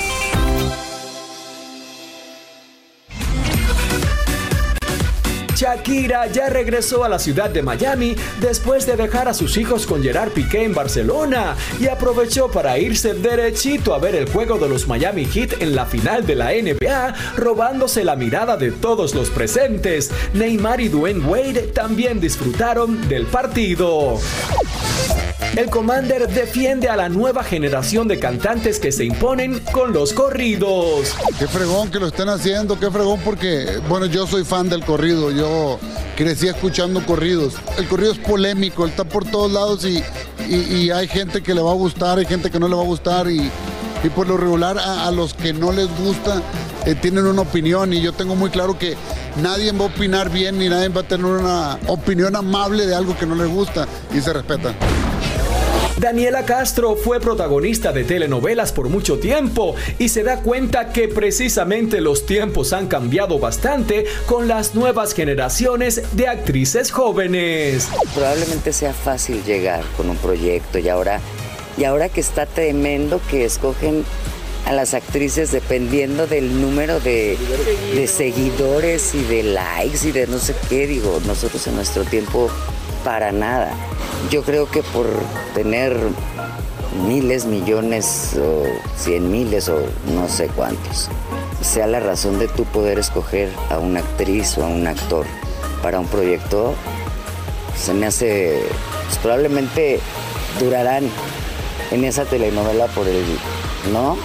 Shakira 5.61 6.25
ya 6.25 6.49
regresó 6.49 7.03
a 7.03 7.09
la 7.09 7.19
ciudad 7.19 7.51
de 7.51 7.61
Miami 7.61 8.15
después 8.39 8.87
de 8.87 8.95
dejar 8.95 9.27
a 9.27 9.33
sus 9.35 9.57
hijos 9.57 9.85
con 9.85 10.01
Gerard 10.01 10.31
Piqué 10.31 10.63
en 10.63 10.73
Barcelona 10.73 11.55
y 11.79 11.87
aprovechó 11.87 12.49
para 12.49 12.79
irse 12.79 13.13
derechito 13.13 13.93
a 13.93 13.99
ver 13.99 14.15
el 14.15 14.27
juego 14.27 14.57
de 14.57 14.67
los 14.67 14.87
Miami 14.87 15.23
Heat 15.23 15.61
en 15.61 15.75
la 15.75 15.85
final 15.85 16.25
de 16.25 16.33
la 16.33 16.49
NBA, 16.51 17.13
robándose 17.37 18.03
la 18.03 18.15
mirada 18.15 18.57
de 18.57 18.71
todos 18.71 19.13
los 19.13 19.29
presentes. 19.29 20.09
Neymar 20.33 20.81
y 20.81 20.87
Dwayne 20.87 21.23
Wade 21.27 21.61
también 21.75 22.19
disfrutaron 22.19 23.07
del 23.07 23.27
partido. 23.27 24.19
El 25.55 25.69
Commander 25.69 26.29
defiende 26.29 26.87
a 26.87 26.95
la 26.95 27.09
nueva 27.09 27.43
generación 27.43 28.07
de 28.07 28.17
cantantes 28.19 28.79
que 28.79 28.91
se 28.91 29.03
imponen 29.03 29.59
con 29.73 29.91
los 29.91 30.13
corridos. 30.13 31.13
Qué 31.37 31.45
fregón 31.47 31.91
que 31.91 31.99
lo 31.99 32.07
estén 32.07 32.29
haciendo, 32.29 32.79
qué 32.79 32.89
fregón 32.89 33.19
porque, 33.25 33.79
bueno, 33.89 34.05
yo 34.05 34.25
soy 34.27 34.45
fan 34.45 34.69
del 34.69 34.85
corrido, 34.85 35.29
yo 35.29 35.77
crecí 36.15 36.47
escuchando 36.47 37.05
corridos. 37.05 37.55
El 37.77 37.85
corrido 37.87 38.13
es 38.13 38.19
polémico, 38.19 38.85
él 38.85 38.91
está 38.91 39.03
por 39.03 39.25
todos 39.29 39.51
lados 39.51 39.83
y, 39.85 40.01
y- 40.49 40.89
hay 40.89 41.07
gente 41.09 41.43
que 41.43 41.53
le 41.53 41.61
va 41.61 41.71
a 41.71 41.75
gustar, 41.75 42.17
hay 42.17 42.25
gente 42.25 42.49
que 42.49 42.59
no 42.59 42.69
le 42.69 42.75
va 42.75 42.81
a 42.83 42.85
gustar 42.85 43.29
y, 43.29 43.41
y 44.03 44.09
por 44.15 44.27
lo 44.29 44.37
regular 44.37 44.77
a, 44.79 45.07
a 45.07 45.11
los 45.11 45.33
que 45.33 45.51
no 45.51 45.73
les 45.73 45.87
gusta 45.99 46.41
eh, 46.85 46.95
tienen 46.95 47.25
una 47.25 47.41
opinión 47.41 47.91
y 47.91 47.99
yo 48.01 48.13
tengo 48.13 48.35
muy 48.35 48.49
claro 48.49 48.79
que 48.79 48.95
nadie 49.41 49.71
va 49.73 49.83
a 49.85 49.87
opinar 49.87 50.29
bien 50.29 50.57
ni 50.57 50.69
nadie 50.69 50.87
va 50.87 51.01
a 51.01 51.07
tener 51.07 51.25
una 51.25 51.77
opinión 51.87 52.35
amable 52.37 52.87
de 52.87 52.95
algo 52.95 53.17
que 53.17 53.25
no 53.25 53.35
les 53.35 53.49
gusta 53.49 53.85
y 54.15 54.21
se 54.21 54.31
respeta. 54.31 54.73
Daniela 56.01 56.45
Castro 56.45 56.95
fue 56.95 57.19
protagonista 57.19 57.91
de 57.91 58.03
telenovelas 58.03 58.71
por 58.71 58.89
mucho 58.89 59.19
tiempo 59.19 59.75
y 59.99 60.09
se 60.09 60.23
da 60.23 60.41
cuenta 60.41 60.91
que 60.91 61.07
precisamente 61.07 62.01
los 62.01 62.25
tiempos 62.25 62.73
han 62.73 62.87
cambiado 62.87 63.37
bastante 63.37 64.05
con 64.25 64.47
las 64.47 64.73
nuevas 64.73 65.13
generaciones 65.13 66.01
de 66.13 66.27
actrices 66.27 66.89
jóvenes. 66.89 67.87
Probablemente 68.15 68.73
sea 68.73 68.93
fácil 68.93 69.43
llegar 69.43 69.83
con 69.95 70.09
un 70.09 70.17
proyecto 70.17 70.79
y 70.79 70.89
ahora, 70.89 71.19
y 71.77 71.83
ahora 71.83 72.09
que 72.09 72.21
está 72.21 72.47
tremendo 72.47 73.21
que 73.29 73.45
escogen 73.45 74.03
a 74.65 74.71
las 74.73 74.95
actrices 74.95 75.51
dependiendo 75.51 76.25
del 76.25 76.61
número 76.61 76.99
de, 76.99 77.37
de 77.93 78.07
seguidores 78.07 79.13
y 79.13 79.21
de 79.21 79.43
likes 79.43 80.07
y 80.07 80.11
de 80.11 80.25
no 80.25 80.39
sé 80.39 80.55
qué, 80.67 80.87
digo, 80.87 81.21
nosotros 81.27 81.67
en 81.67 81.75
nuestro 81.75 82.05
tiempo 82.05 82.49
para 83.03 83.31
nada. 83.31 83.71
Yo 84.29 84.43
creo 84.43 84.69
que 84.69 84.83
por 84.83 85.07
tener 85.53 85.95
miles, 87.07 87.45
millones 87.45 88.37
o 88.37 88.63
cien 88.97 89.31
miles 89.31 89.69
o 89.69 89.81
no 90.13 90.27
sé 90.27 90.47
cuántos, 90.47 91.09
sea 91.61 91.87
la 91.87 91.99
razón 91.99 92.39
de 92.39 92.47
tú 92.47 92.65
poder 92.65 92.99
escoger 92.99 93.49
a 93.69 93.79
una 93.79 94.01
actriz 94.01 94.57
o 94.57 94.63
a 94.63 94.67
un 94.67 94.87
actor 94.87 95.25
para 95.81 95.99
un 95.99 96.07
proyecto, 96.07 96.75
se 97.75 97.93
me 97.93 98.05
hace, 98.05 98.63
pues, 99.05 99.17
probablemente 99.19 99.99
durarán 100.59 101.09
en 101.91 102.03
esa 102.03 102.25
telenovela 102.25 102.87
por 102.87 103.07
el, 103.07 103.23
¿no? 103.91 104.17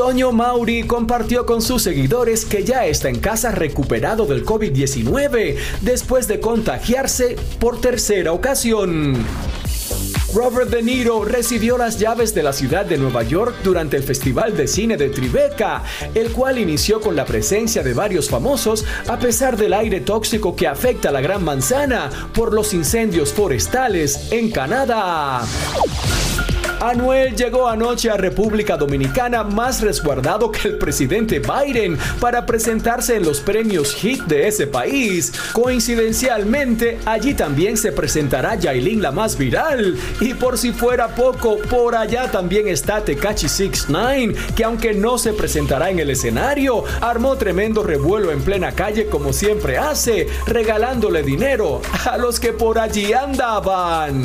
Toño 0.00 0.32
Mauri 0.32 0.84
compartió 0.84 1.44
con 1.44 1.60
sus 1.60 1.82
seguidores 1.82 2.46
que 2.46 2.64
ya 2.64 2.86
está 2.86 3.10
en 3.10 3.18
casa 3.18 3.50
recuperado 3.50 4.24
del 4.24 4.46
COVID-19 4.46 5.56
después 5.82 6.26
de 6.26 6.40
contagiarse 6.40 7.36
por 7.58 7.82
tercera 7.82 8.32
ocasión. 8.32 9.14
Robert 10.32 10.70
De 10.70 10.82
Niro 10.82 11.22
recibió 11.26 11.76
las 11.76 11.98
llaves 11.98 12.34
de 12.34 12.42
la 12.42 12.54
ciudad 12.54 12.86
de 12.86 12.96
Nueva 12.96 13.24
York 13.24 13.56
durante 13.62 13.98
el 13.98 14.02
Festival 14.02 14.56
de 14.56 14.68
Cine 14.68 14.96
de 14.96 15.10
Tribeca, 15.10 15.82
el 16.14 16.32
cual 16.32 16.58
inició 16.58 17.02
con 17.02 17.14
la 17.14 17.26
presencia 17.26 17.82
de 17.82 17.92
varios 17.92 18.30
famosos 18.30 18.86
a 19.06 19.18
pesar 19.18 19.58
del 19.58 19.74
aire 19.74 20.00
tóxico 20.00 20.56
que 20.56 20.66
afecta 20.66 21.10
a 21.10 21.12
la 21.12 21.20
Gran 21.20 21.44
Manzana 21.44 22.08
por 22.32 22.54
los 22.54 22.72
incendios 22.72 23.34
forestales 23.34 24.32
en 24.32 24.50
Canadá. 24.50 25.42
Anuel 26.80 27.36
llegó 27.36 27.68
anoche 27.68 28.08
a 28.08 28.16
República 28.16 28.78
Dominicana 28.78 29.44
más 29.44 29.82
resguardado 29.82 30.50
que 30.50 30.68
el 30.68 30.78
presidente 30.78 31.40
Biden 31.40 31.98
para 32.20 32.46
presentarse 32.46 33.16
en 33.16 33.24
los 33.24 33.40
premios 33.40 33.94
HIT 33.94 34.22
de 34.22 34.48
ese 34.48 34.66
país. 34.66 35.30
Coincidencialmente, 35.52 36.98
allí 37.04 37.34
también 37.34 37.76
se 37.76 37.92
presentará 37.92 38.54
Yailin 38.54 39.02
la 39.02 39.12
más 39.12 39.36
viral. 39.36 39.98
Y 40.20 40.32
por 40.32 40.56
si 40.56 40.72
fuera 40.72 41.14
poco, 41.14 41.58
por 41.58 41.94
allá 41.94 42.30
también 42.30 42.66
está 42.66 43.04
Tekachi 43.04 43.48
69, 43.48 44.34
que 44.56 44.64
aunque 44.64 44.94
no 44.94 45.18
se 45.18 45.34
presentará 45.34 45.90
en 45.90 45.98
el 45.98 46.08
escenario, 46.08 46.84
armó 47.02 47.36
tremendo 47.36 47.82
revuelo 47.82 48.32
en 48.32 48.40
plena 48.40 48.72
calle 48.72 49.06
como 49.06 49.34
siempre 49.34 49.76
hace, 49.76 50.28
regalándole 50.46 51.22
dinero 51.22 51.82
a 52.10 52.16
los 52.16 52.40
que 52.40 52.54
por 52.54 52.78
allí 52.78 53.12
andaban. 53.12 54.22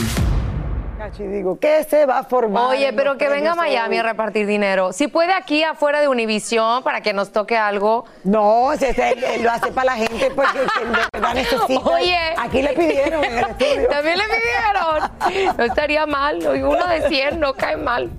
Y 1.20 1.24
digo, 1.24 1.60
¿qué 1.60 1.84
se 1.84 2.06
va 2.06 2.20
a 2.20 2.24
formar? 2.24 2.72
Oye, 2.72 2.92
pero 2.94 3.18
que 3.18 3.30
venga 3.30 3.52
a 3.52 3.56
Miami 3.56 3.96
hoy? 3.96 4.00
a 4.00 4.04
repartir 4.04 4.48
dinero. 4.48 4.92
Si 4.92 5.08
puede 5.08 5.34
aquí 5.34 5.64
afuera 5.64 6.02
de 6.02 6.08
Univisión 6.08 6.82
para 6.84 7.02
que 7.02 7.14
nos 7.14 7.32
toque 7.32 7.56
algo. 7.56 8.06
No, 8.24 8.74
él 8.74 9.44
lo 9.44 9.52
hace 9.52 9.72
para 9.72 9.86
la 9.86 9.96
gente 9.96 10.32
porque 10.32 10.60
que 10.60 10.86
de 10.86 10.98
verdad 11.14 11.34
necesita. 11.36 11.90
Oye. 11.90 12.18
Aquí 12.38 12.62
le 12.62 12.74
pidieron 12.74 13.24
en 13.24 13.38
el 13.38 13.46
estudio. 13.46 13.88
También 13.90 14.18
le 14.18 14.24
pidieron. 14.26 15.58
No 15.58 15.64
estaría 15.64 16.06
mal. 16.06 16.40
Uno 16.46 16.88
de 16.88 17.08
100 17.08 17.40
no 17.40 17.54
cae 17.54 17.78
mal. 17.78 18.10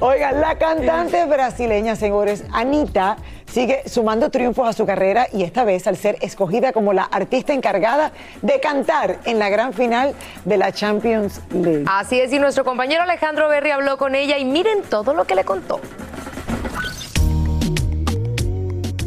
Oigan, 0.00 0.40
la 0.40 0.58
cantante 0.58 1.24
brasileña, 1.26 1.96
señores, 1.96 2.44
Anita, 2.52 3.16
sigue 3.52 3.82
sumando 3.86 4.30
triunfos 4.30 4.66
a 4.66 4.72
su 4.72 4.86
carrera 4.86 5.26
y 5.32 5.42
esta 5.42 5.64
vez 5.64 5.86
al 5.86 5.96
ser 5.96 6.16
escogida 6.22 6.72
como 6.72 6.92
la 6.92 7.02
artista 7.04 7.52
encargada 7.52 8.12
de 8.40 8.60
cantar 8.60 9.18
en 9.24 9.38
la 9.38 9.50
gran 9.50 9.74
final 9.74 10.14
de 10.44 10.56
la 10.56 10.72
Champions 10.72 11.40
League. 11.52 11.84
Así 11.86 12.18
es, 12.18 12.32
y 12.32 12.38
nuestro 12.38 12.64
compañero 12.64 13.02
Alejandro 13.02 13.48
Berry 13.48 13.70
habló 13.70 13.98
con 13.98 14.14
ella 14.14 14.38
y 14.38 14.44
miren 14.44 14.82
todo 14.82 15.12
lo 15.12 15.26
que 15.26 15.34
le 15.34 15.44
contó. 15.44 15.80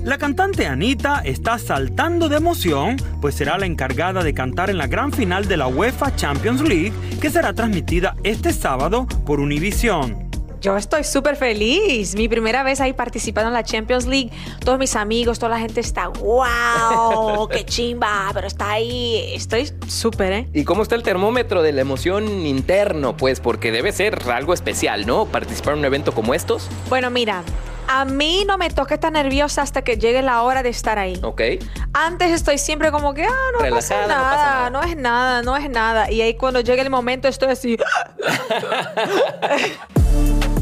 La 0.04 0.20
cantante 0.20 0.68
Anita 0.68 1.24
está 1.26 1.58
saltando 1.58 2.30
de 2.30 2.38
emoción, 2.38 2.98
pues 3.22 3.34
será 3.34 3.58
la 3.58 3.66
encargada 3.66 4.22
de 4.22 4.36
cantar 4.36 4.70
en 4.70 4.78
la 4.78 4.86
gran 4.86 5.12
final 5.12 5.48
de 5.48 5.58
la 5.58 5.66
UEFA 5.66 6.16
Champions 6.16 6.62
League, 6.62 6.94
que 7.20 7.32
será 7.32 7.54
transmitida 7.54 8.16
este 8.24 8.54
sábado 8.54 9.08
por 9.26 9.40
Univision. 9.40 10.25
Yo 10.66 10.76
estoy 10.76 11.04
súper 11.04 11.36
feliz. 11.36 12.16
Mi 12.16 12.28
primera 12.28 12.64
vez 12.64 12.82
ahí 12.82 12.92
participando 12.92 13.50
en 13.50 13.54
la 13.54 13.64
Champions 13.64 14.08
League. 14.08 14.32
Todos 14.62 14.80
mis 14.80 14.96
amigos, 14.96 15.38
toda 15.38 15.52
la 15.52 15.60
gente 15.60 15.80
está, 15.80 16.08
wow, 16.08 17.48
qué 17.52 17.64
chimba, 17.64 18.32
pero 18.34 18.48
está 18.48 18.72
ahí. 18.72 19.30
Estoy 19.36 19.72
súper, 19.88 20.34
¿eh? 20.34 20.50
¿Y 20.54 20.64
cómo 20.64 20.82
está 20.82 20.96
el 20.96 21.04
termómetro 21.04 21.62
de 21.62 21.72
la 21.72 21.82
emoción 21.82 22.48
interno? 22.48 23.16
Pues 23.16 23.42
porque 23.42 23.72
debe 23.72 23.92
ser 23.92 24.20
algo 24.32 24.56
especial, 24.56 25.06
¿no? 25.06 25.26
Participar 25.26 25.74
en 25.74 25.82
un 25.82 25.86
evento 25.86 26.14
como 26.16 26.34
estos. 26.34 26.68
Bueno, 26.90 27.12
mira, 27.12 27.44
a 27.88 28.04
mí 28.06 28.44
no 28.48 28.58
me 28.58 28.72
toca 28.72 28.96
estar 28.96 29.12
nerviosa 29.12 29.62
hasta 29.62 29.84
que 29.84 29.98
llegue 29.98 30.24
la 30.24 30.42
hora 30.42 30.64
de 30.64 30.70
estar 30.70 30.98
ahí. 30.98 31.20
Ok. 31.22 31.42
Antes 31.94 32.32
estoy 32.32 32.58
siempre 32.58 32.90
como 32.90 33.14
que, 33.14 33.26
ah, 33.26 33.52
no 33.54 33.70
pasa 33.70 34.02
Relajada, 34.02 34.08
no 34.08 34.24
pasa 34.24 34.46
nada. 34.46 34.70
no 34.72 34.82
es 34.82 34.98
nada, 34.98 35.42
no 35.44 35.58
es 35.58 35.70
nada. 35.70 36.10
Y 36.10 36.22
ahí 36.22 36.34
cuando 36.34 36.62
llegue 36.62 36.82
el 36.82 36.90
momento 36.90 37.28
estoy 37.28 37.50
así. 37.50 37.78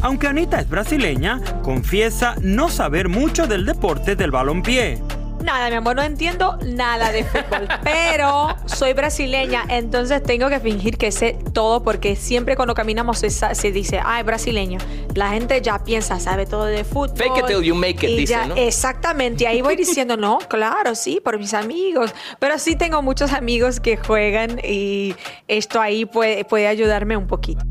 Aunque 0.03 0.27
Anita 0.27 0.59
es 0.59 0.69
brasileña, 0.69 1.39
confiesa 1.61 2.35
no 2.41 2.67
saber 2.69 3.07
mucho 3.07 3.47
del 3.47 3.65
deporte 3.65 4.17
del 4.17 4.31
balompié. 4.31 5.01
Nada, 5.41 5.69
mi 5.69 5.75
amor, 5.75 5.95
no 5.95 6.03
entiendo 6.03 6.57
nada 6.65 7.11
de 7.13 7.23
fútbol, 7.23 7.67
pero 7.83 8.55
soy 8.65 8.91
brasileña, 8.93 9.63
entonces 9.69 10.21
tengo 10.23 10.49
que 10.49 10.59
fingir 10.59 10.97
que 10.97 11.11
sé 11.11 11.37
todo 11.53 11.83
porque 11.83 12.17
siempre 12.17 12.55
cuando 12.57 12.73
caminamos 12.73 13.19
se, 13.19 13.29
se 13.29 13.71
dice, 13.71 13.99
ah, 14.03 14.19
es 14.19 14.25
brasileña. 14.25 14.79
La 15.15 15.29
gente 15.29 15.61
ya 15.61 15.81
piensa, 15.83 16.19
sabe 16.19 16.45
todo 16.45 16.65
de 16.65 16.83
fútbol. 16.83 17.17
Fake 17.17 17.37
it 17.39 17.45
till 17.45 17.61
you 17.61 17.75
make 17.75 18.05
it, 18.05 18.09
y 18.11 18.15
dice, 18.17 18.33
ya- 18.33 18.45
¿no? 18.45 18.55
Exactamente, 18.57 19.45
y 19.45 19.47
ahí 19.47 19.61
voy 19.61 19.75
diciendo, 19.77 20.17
no, 20.17 20.37
claro, 20.49 20.95
sí, 20.95 21.21
por 21.23 21.37
mis 21.37 21.53
amigos, 21.53 22.13
pero 22.39 22.57
sí 22.59 22.75
tengo 22.75 23.01
muchos 23.01 23.31
amigos 23.31 23.79
que 23.79 23.95
juegan 23.97 24.59
y 24.63 25.15
esto 25.47 25.79
ahí 25.81 26.05
puede, 26.05 26.43
puede 26.45 26.67
ayudarme 26.67 27.15
un 27.17 27.27
poquito. 27.27 27.63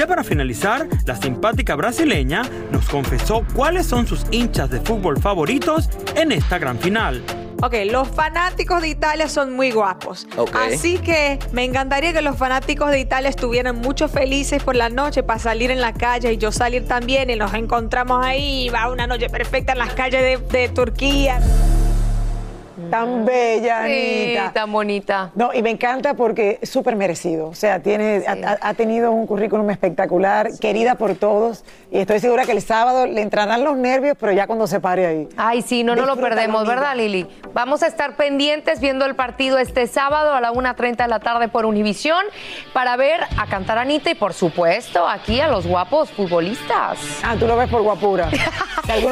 Ya 0.00 0.06
para 0.06 0.24
finalizar, 0.24 0.88
la 1.04 1.14
simpática 1.14 1.76
brasileña 1.76 2.40
nos 2.72 2.88
confesó 2.88 3.44
cuáles 3.54 3.84
son 3.84 4.06
sus 4.06 4.24
hinchas 4.30 4.70
de 4.70 4.80
fútbol 4.80 5.20
favoritos 5.20 5.90
en 6.16 6.32
esta 6.32 6.58
gran 6.58 6.78
final. 6.78 7.22
Ok, 7.62 7.74
los 7.84 8.08
fanáticos 8.08 8.80
de 8.80 8.88
Italia 8.88 9.28
son 9.28 9.54
muy 9.54 9.72
guapos. 9.72 10.26
Ok. 10.38 10.56
Así 10.56 10.96
que 11.00 11.38
me 11.52 11.64
encantaría 11.64 12.14
que 12.14 12.22
los 12.22 12.38
fanáticos 12.38 12.90
de 12.90 13.00
Italia 13.00 13.28
estuvieran 13.28 13.76
mucho 13.76 14.08
felices 14.08 14.62
por 14.62 14.74
la 14.74 14.88
noche 14.88 15.22
para 15.22 15.38
salir 15.38 15.70
en 15.70 15.82
la 15.82 15.92
calle 15.92 16.32
y 16.32 16.38
yo 16.38 16.50
salir 16.50 16.86
también 16.86 17.28
y 17.28 17.36
nos 17.36 17.52
encontramos 17.52 18.24
ahí. 18.24 18.70
Va 18.70 18.90
una 18.90 19.06
noche 19.06 19.28
perfecta 19.28 19.72
en 19.72 19.80
las 19.80 19.92
calles 19.92 20.22
de, 20.22 20.38
de 20.38 20.70
Turquía. 20.70 21.42
Tan 22.90 23.24
bella, 23.24 23.84
Sí, 23.86 24.24
Anita. 24.36 24.52
tan 24.52 24.72
bonita. 24.72 25.30
No, 25.34 25.52
y 25.54 25.62
me 25.62 25.70
encanta 25.70 26.14
porque 26.14 26.58
es 26.60 26.68
súper 26.70 26.96
merecido. 26.96 27.48
O 27.48 27.54
sea, 27.54 27.80
tiene, 27.80 28.24
ha, 28.26 28.32
ha- 28.32 28.58
ha 28.70 28.74
tenido 28.74 29.12
un 29.12 29.26
currículum 29.26 29.70
espectacular, 29.70 30.48
querida 30.60 30.96
por 30.96 31.14
todos. 31.14 31.64
Y 31.90 31.98
estoy 31.98 32.20
segura 32.20 32.44
que 32.44 32.52
el 32.52 32.62
sábado 32.62 33.06
le 33.06 33.20
entrarán 33.22 33.64
los 33.64 33.76
nervios, 33.76 34.16
pero 34.18 34.32
ya 34.32 34.46
cuando 34.46 34.66
se 34.66 34.80
pare 34.80 35.06
ahí. 35.06 35.28
Ay, 35.36 35.62
sí, 35.62 35.82
no, 35.84 35.94
no 35.96 36.06
lo 36.06 36.16
perdemos. 36.16 36.66
¿verdad, 36.66 36.94
Lili? 36.96 37.26
Vamos 37.52 37.82
a 37.82 37.86
estar 37.86 38.16
pendientes 38.16 38.80
viendo 38.80 39.04
el 39.06 39.14
partido 39.16 39.58
este 39.58 39.86
sábado 39.86 40.34
a 40.34 40.40
la 40.40 40.52
1.30 40.52 40.96
de 40.96 41.08
la 41.08 41.20
tarde 41.20 41.48
por 41.48 41.66
Univisión 41.66 42.24
para 42.72 42.96
ver 42.96 43.20
a 43.38 43.46
cantar 43.46 43.78
a 43.78 43.82
Anita 43.82 44.10
y, 44.10 44.14
por 44.14 44.32
supuesto, 44.34 45.08
aquí 45.08 45.40
a 45.40 45.48
los 45.48 45.66
guapos 45.66 46.10
futbolistas. 46.10 46.98
Ah, 47.22 47.34
tú 47.38 47.46
lo 47.46 47.56
ves 47.56 47.68
por 47.68 47.82
guapura. 47.82 48.28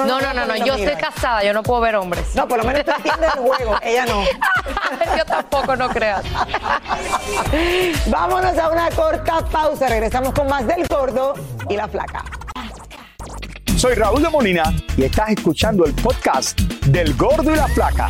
No, 0.09 0.21
no, 0.21 0.35
no, 0.35 0.45
no, 0.45 0.57
yo 0.57 0.75
estoy 0.75 0.97
casada, 0.97 1.45
yo 1.45 1.53
no 1.53 1.63
puedo 1.63 1.81
ver 1.81 1.95
hombres. 1.95 2.35
No, 2.35 2.49
por 2.49 2.59
lo 2.59 2.65
menos 2.65 2.85
tú 2.85 2.91
entiendes 2.97 3.31
el 3.37 3.41
juego, 3.43 3.68
ella 3.83 4.07
no. 4.07 4.25
yo 5.17 5.25
tampoco, 5.25 5.77
no 5.77 5.89
creas. 5.89 6.25
Vámonos 8.07 8.57
a 8.59 8.71
una 8.71 8.91
corta 8.91 9.45
pausa. 9.45 9.89
Regresamos 9.89 10.33
con 10.33 10.49
más 10.49 10.67
del 10.67 10.87
gordo 10.87 11.35
y 11.69 11.77
la 11.77 11.89
flaca. 11.89 12.25
Soy 13.77 13.95
Raúl 13.95 14.23
de 14.23 14.29
Molina 14.29 14.75
y 14.97 15.05
estás 15.05 15.31
escuchando 15.31 15.85
el 15.85 15.95
podcast 15.95 16.59
del 16.87 17.15
Gordo 17.15 17.53
y 17.53 17.57
la 17.57 17.69
Flaca. 17.69 18.09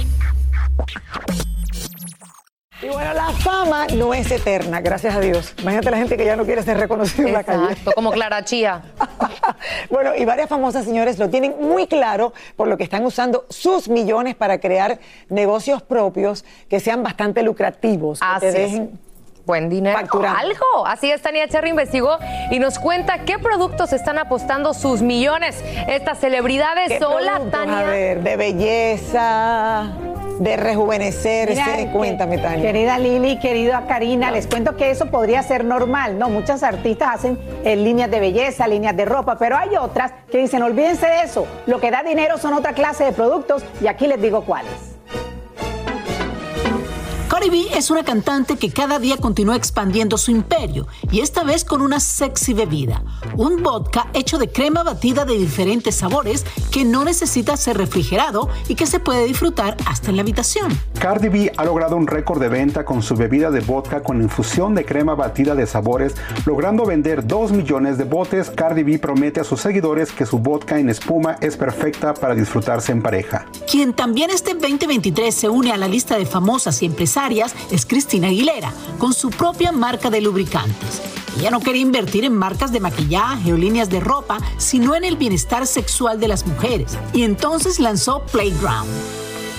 Y 2.81 2.89
bueno, 2.89 3.13
la 3.13 3.31
fama 3.33 3.87
no 3.97 4.15
es 4.15 4.31
eterna, 4.31 4.81
gracias 4.81 5.15
a 5.17 5.21
Dios. 5.21 5.53
Imagínate 5.61 5.91
la 5.91 5.97
gente 5.97 6.17
que 6.17 6.25
ya 6.25 6.37
no 6.37 6.45
quiere 6.45 6.63
ser 6.63 6.79
reconocido 6.79 7.27
en 7.27 7.35
la 7.35 7.43
calle. 7.43 7.65
Exacto, 7.65 7.91
como 7.95 8.11
Clara 8.13 8.45
Chía. 8.45 8.83
Bueno, 9.91 10.15
y 10.15 10.25
varias 10.25 10.49
famosas 10.49 10.85
señores 10.85 11.19
lo 11.19 11.31
tienen 11.31 11.57
muy 11.61 11.87
claro 11.87 12.33
por 12.55 12.69
lo 12.69 12.77
que 12.77 12.85
están 12.85 13.05
usando 13.05 13.47
sus 13.49 13.89
millones 13.89 14.35
para 14.37 14.61
crear 14.61 14.99
negocios 15.31 15.83
propios 15.83 16.45
que 16.69 16.79
sean 16.81 17.03
bastante 17.03 17.43
lucrativos. 17.43 18.21
que 18.21 18.27
Así 18.27 18.41
te 18.41 18.49
es. 18.49 18.55
dejen 18.73 19.01
Buen 19.47 19.71
dinero. 19.71 19.99
Facturando. 19.99 20.39
Algo. 20.39 20.87
Así 20.87 21.11
es, 21.11 21.23
Tania 21.23 21.49
Cherry 21.49 21.71
investigó 21.71 22.19
y 22.51 22.59
nos 22.59 22.79
cuenta 22.79 23.21
qué 23.25 23.39
productos 23.39 23.95
están 23.95 24.19
apostando 24.19 24.75
sus 24.75 25.01
millones. 25.01 25.65
Estas 25.89 26.19
celebridades. 26.21 26.89
¿Qué 26.99 27.05
Hola? 27.05 27.41
Tania. 27.51 27.79
A 27.79 27.83
ver, 27.85 28.23
de 28.23 28.37
belleza, 28.37 29.91
de 30.39 30.57
rejuvenecerse. 30.57 31.55
Mira, 31.55 31.77
que- 31.77 31.91
Cuéntame, 31.93 32.39
Tania. 32.39 32.63
Querida 32.63 32.99
Lili, 32.99 33.39
querida 33.39 33.85
Karina, 33.87 34.31
les 34.31 34.47
cuento 34.47 34.77
que 34.77 34.91
eso 34.91 35.07
podría 35.07 35.43
ser 35.43 35.65
normal, 35.65 36.19
¿no? 36.19 36.29
Muchas 36.29 36.63
artistas 36.63 37.09
hacen 37.15 37.39
eh, 37.65 37.77
líneas 37.77 38.11
de 38.11 38.21
belleza, 38.21 38.67
líneas 38.69 38.97
de 38.97 39.05
ropa, 39.05 39.37
pero 39.39 39.57
hay 39.57 39.71
otras 39.77 40.13
que 40.31 40.39
dicen, 40.39 40.63
olvídense 40.63 41.07
de 41.07 41.23
eso, 41.23 41.47
lo 41.67 41.81
que 41.81 41.91
da 41.91 42.03
dinero 42.03 42.39
son 42.39 42.55
otra 42.55 42.73
clase 42.73 43.05
de 43.05 43.13
productos 43.13 43.65
y 43.81 43.87
aquí 43.87 44.07
les 44.07 44.21
digo 44.21 44.43
cuáles. 44.43 44.98
Cardi 47.39 47.51
B 47.51 47.67
es 47.77 47.89
una 47.93 48.03
cantante 48.03 48.57
que 48.57 48.73
cada 48.73 48.99
día 48.99 49.17
continúa 49.17 49.55
expandiendo 49.55 50.19
su 50.19 50.33
imperio 50.33 50.89
y 51.13 51.21
esta 51.21 51.45
vez 51.45 51.65
con 51.65 51.83
una 51.83 52.01
sexy 52.01 52.53
bebida, 52.53 53.05
un 53.37 53.63
vodka 53.63 54.09
hecho 54.13 54.39
de 54.39 54.51
crema 54.51 54.83
batida 54.83 55.25
de 55.25 55.39
diferentes 55.39 55.95
sabores 55.95 56.45
que 56.73 56.85
no 56.85 57.05
necesita 57.05 57.57
ser 57.57 57.79
refrigerado 57.79 58.49
y 58.67 58.75
que 58.75 58.87
se 58.87 58.99
puede 58.99 59.25
disfrutar 59.25 59.77
hasta 59.87 60.11
en 60.11 60.17
la 60.17 60.23
habitación. 60.23 60.77
Cardi 60.99 61.29
B 61.29 61.53
ha 61.57 61.65
logrado 61.65 61.95
un 61.95 62.09
récord 62.09 62.41
de 62.41 62.49
venta 62.49 62.85
con 62.85 63.05
su 63.05 63.15
bebida 63.15 63.53
de 63.53 63.61
vodka 63.61 64.03
con 64.03 64.21
infusión 64.21 64.75
de 64.75 64.85
crema 64.85 65.15
batida 65.15 65.55
de 65.55 65.69
sabores, 65.69 66.17
logrando 66.45 66.87
vender 66.87 67.25
2 67.25 67.53
millones 67.53 67.99
de 67.99 68.05
botes. 68.05 68.51
Cardi 68.51 68.83
B 68.83 68.99
promete 68.99 69.39
a 69.39 69.45
sus 69.45 69.61
seguidores 69.61 70.11
que 70.11 70.27
su 70.27 70.41
vodka 70.41 70.81
en 70.81 70.89
espuma 70.89 71.37
es 71.41 71.57
perfecta 71.57 72.15
para 72.15 72.35
disfrutarse 72.35 72.91
en 72.91 73.01
pareja. 73.01 73.47
Quien 73.71 73.93
también 73.93 74.31
este 74.31 74.55
2023 74.55 75.33
se 75.33 75.49
une 75.49 75.71
a 75.71 75.77
la 75.77 75.87
lista 75.87 76.19
de 76.19 76.27
famosas 76.27 76.83
y 76.83 76.87
empresarias 76.87 77.28
es 77.71 77.85
Cristina 77.85 78.29
Aguilera, 78.29 78.73
con 78.97 79.13
su 79.13 79.29
propia 79.29 79.71
marca 79.71 80.09
de 80.09 80.23
lubricantes. 80.23 81.03
Ella 81.39 81.51
no 81.51 81.61
quería 81.61 81.83
invertir 81.83 82.25
en 82.25 82.35
marcas 82.35 82.73
de 82.73 82.81
maquillaje 82.81 83.53
o 83.53 83.57
líneas 83.57 83.91
de 83.91 84.01
ropa, 84.01 84.39
sino 84.57 84.95
en 84.95 85.05
el 85.05 85.17
bienestar 85.17 85.67
sexual 85.67 86.21
de 86.21 86.29
las 86.29 86.47
mujeres. 86.47 86.97
Y 87.13 87.25
entonces 87.25 87.81
lanzó 87.81 88.23
Playground. 88.33 88.89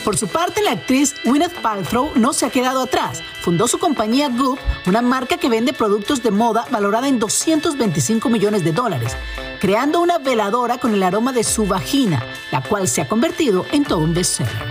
Por 0.04 0.18
su 0.18 0.28
parte, 0.28 0.64
la 0.64 0.72
actriz 0.72 1.14
Gwyneth 1.24 1.62
Paltrow 1.62 2.10
no 2.16 2.34
se 2.34 2.48
ha 2.48 2.50
quedado 2.50 2.82
atrás. 2.82 3.22
Fundó 3.44 3.68
su 3.68 3.78
compañía 3.78 4.30
Goop, 4.30 4.58
una 4.88 5.04
marca 5.04 5.38
que 5.38 5.50
vende 5.50 5.72
productos 5.72 6.24
de 6.24 6.32
moda 6.32 6.66
valorada 6.72 7.08
en 7.08 7.20
225 7.20 8.30
millones 8.30 8.64
de 8.64 8.72
dólares, 8.72 9.16
creando 9.62 10.02
una 10.02 10.18
veladora 10.18 10.80
con 10.80 10.96
el 10.96 11.04
aroma 11.04 11.34
de 11.34 11.44
su 11.44 11.68
vagina, 11.68 12.24
la 12.52 12.64
cual 12.64 12.88
se 12.88 13.02
ha 13.02 13.08
convertido 13.08 13.68
en 13.72 13.84
todo 13.84 14.00
un 14.00 14.16
bestseller. 14.16 14.69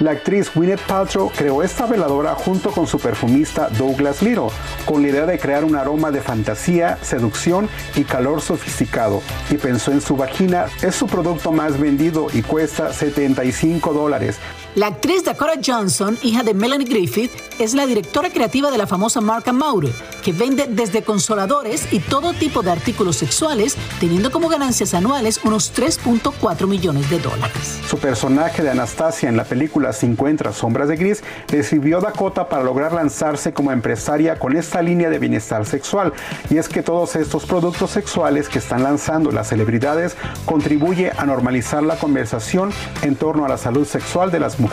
La 0.00 0.10
actriz 0.10 0.52
Gwyneth 0.54 0.82
Paltrow 0.86 1.32
creó 1.34 1.62
esta 1.62 1.86
veladora 1.86 2.34
junto 2.34 2.70
con 2.70 2.86
su 2.86 2.98
perfumista 2.98 3.70
Douglas 3.70 4.20
Little, 4.20 4.48
con 4.84 5.00
la 5.00 5.08
idea 5.08 5.24
de 5.24 5.38
crear 5.38 5.64
un 5.64 5.74
aroma 5.74 6.10
de 6.10 6.20
fantasía, 6.20 6.98
seducción 7.00 7.70
y 7.94 8.04
calor 8.04 8.42
sofisticado. 8.42 9.22
Y 9.50 9.56
pensó 9.56 9.92
en 9.92 10.02
su 10.02 10.14
vagina, 10.14 10.66
es 10.82 10.94
su 10.94 11.06
producto 11.06 11.50
más 11.50 11.80
vendido 11.80 12.26
y 12.34 12.42
cuesta 12.42 12.92
75 12.92 13.94
dólares. 13.94 14.38
La 14.76 14.88
actriz 14.88 15.24
Dakota 15.24 15.54
Johnson, 15.64 16.18
hija 16.22 16.42
de 16.42 16.52
Melanie 16.52 16.86
Griffith, 16.86 17.30
es 17.58 17.72
la 17.72 17.86
directora 17.86 18.28
creativa 18.28 18.70
de 18.70 18.76
la 18.76 18.86
famosa 18.86 19.22
marca 19.22 19.50
Maure, 19.50 19.90
que 20.22 20.32
vende 20.34 20.66
desde 20.68 21.02
consoladores 21.02 21.90
y 21.94 22.00
todo 22.00 22.34
tipo 22.34 22.60
de 22.60 22.72
artículos 22.72 23.16
sexuales, 23.16 23.74
teniendo 24.00 24.30
como 24.30 24.50
ganancias 24.50 24.92
anuales 24.92 25.40
unos 25.44 25.72
3.4 25.74 26.66
millones 26.66 27.08
de 27.08 27.18
dólares. 27.20 27.80
Su 27.88 27.96
personaje 27.96 28.62
de 28.62 28.68
Anastasia 28.68 29.30
en 29.30 29.38
la 29.38 29.44
película 29.44 29.94
50 29.94 30.52
Sombras 30.52 30.88
de 30.88 30.96
Gris 30.96 31.22
a 31.50 32.00
Dakota 32.00 32.50
para 32.50 32.62
lograr 32.62 32.92
lanzarse 32.92 33.54
como 33.54 33.72
empresaria 33.72 34.38
con 34.38 34.54
esta 34.54 34.82
línea 34.82 35.08
de 35.08 35.18
bienestar 35.18 35.64
sexual. 35.64 36.12
Y 36.50 36.58
es 36.58 36.68
que 36.68 36.82
todos 36.82 37.16
estos 37.16 37.46
productos 37.46 37.92
sexuales 37.92 38.50
que 38.50 38.58
están 38.58 38.82
lanzando 38.82 39.32
las 39.32 39.48
celebridades 39.48 40.16
contribuye 40.44 41.12
a 41.16 41.24
normalizar 41.24 41.82
la 41.82 41.96
conversación 41.96 42.74
en 43.00 43.16
torno 43.16 43.46
a 43.46 43.48
la 43.48 43.56
salud 43.56 43.86
sexual 43.86 44.30
de 44.30 44.40
las 44.40 44.58
mujeres 44.58 44.65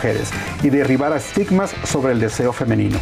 y 0.62 0.70
derribar 0.70 1.16
estigmas 1.16 1.74
sobre 1.84 2.12
el 2.12 2.20
deseo 2.20 2.52
femenino. 2.52 2.98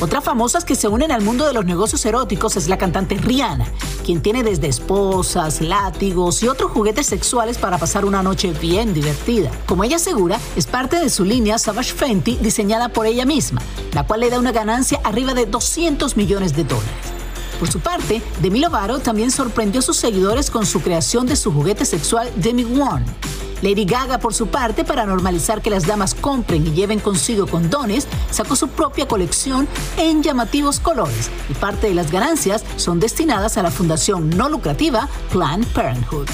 Otras 0.00 0.22
famosas 0.22 0.64
que 0.64 0.76
se 0.76 0.86
unen 0.86 1.10
al 1.10 1.22
mundo 1.22 1.44
de 1.44 1.52
los 1.52 1.64
negocios 1.64 2.06
eróticos 2.06 2.56
es 2.56 2.68
la 2.68 2.78
cantante 2.78 3.16
Rihanna, 3.16 3.66
quien 4.04 4.22
tiene 4.22 4.44
desde 4.44 4.68
esposas, 4.68 5.60
látigos 5.60 6.40
y 6.44 6.48
otros 6.48 6.70
juguetes 6.70 7.06
sexuales 7.06 7.58
para 7.58 7.78
pasar 7.78 8.04
una 8.04 8.22
noche 8.22 8.52
bien 8.52 8.94
divertida. 8.94 9.50
Como 9.66 9.82
ella 9.82 9.96
asegura, 9.96 10.38
es 10.54 10.68
parte 10.68 11.00
de 11.00 11.10
su 11.10 11.24
línea 11.24 11.58
Savage 11.58 11.94
Fenty 11.94 12.36
diseñada 12.36 12.90
por 12.90 13.06
ella 13.06 13.24
misma, 13.24 13.60
la 13.92 14.06
cual 14.06 14.20
le 14.20 14.30
da 14.30 14.38
una 14.38 14.52
ganancia 14.52 15.00
arriba 15.02 15.34
de 15.34 15.46
200 15.46 16.16
millones 16.16 16.54
de 16.54 16.62
dólares. 16.62 17.18
Por 17.58 17.68
su 17.68 17.80
parte, 17.80 18.22
Demi 18.40 18.60
Lovato 18.60 19.00
también 19.00 19.32
sorprendió 19.32 19.80
a 19.80 19.82
sus 19.82 19.96
seguidores 19.96 20.48
con 20.48 20.64
su 20.64 20.80
creación 20.80 21.26
de 21.26 21.34
su 21.34 21.52
juguete 21.52 21.84
sexual 21.84 22.30
Demi 22.36 22.62
One. 22.62 23.04
Lady 23.62 23.84
Gaga, 23.84 24.18
por 24.18 24.34
su 24.34 24.48
parte, 24.48 24.84
para 24.84 25.06
normalizar 25.06 25.62
que 25.62 25.70
las 25.70 25.86
damas 25.86 26.14
compren 26.14 26.66
y 26.66 26.72
lleven 26.72 27.00
consigo 27.00 27.46
condones, 27.46 28.06
sacó 28.30 28.56
su 28.56 28.68
propia 28.68 29.08
colección 29.08 29.68
en 29.96 30.22
llamativos 30.22 30.80
colores 30.80 31.30
y 31.48 31.54
parte 31.54 31.88
de 31.88 31.94
las 31.94 32.10
ganancias 32.10 32.64
son 32.76 33.00
destinadas 33.00 33.58
a 33.58 33.62
la 33.62 33.70
fundación 33.70 34.30
no 34.30 34.48
lucrativa 34.48 35.08
Planned 35.30 35.66
Parenthood. 35.68 36.28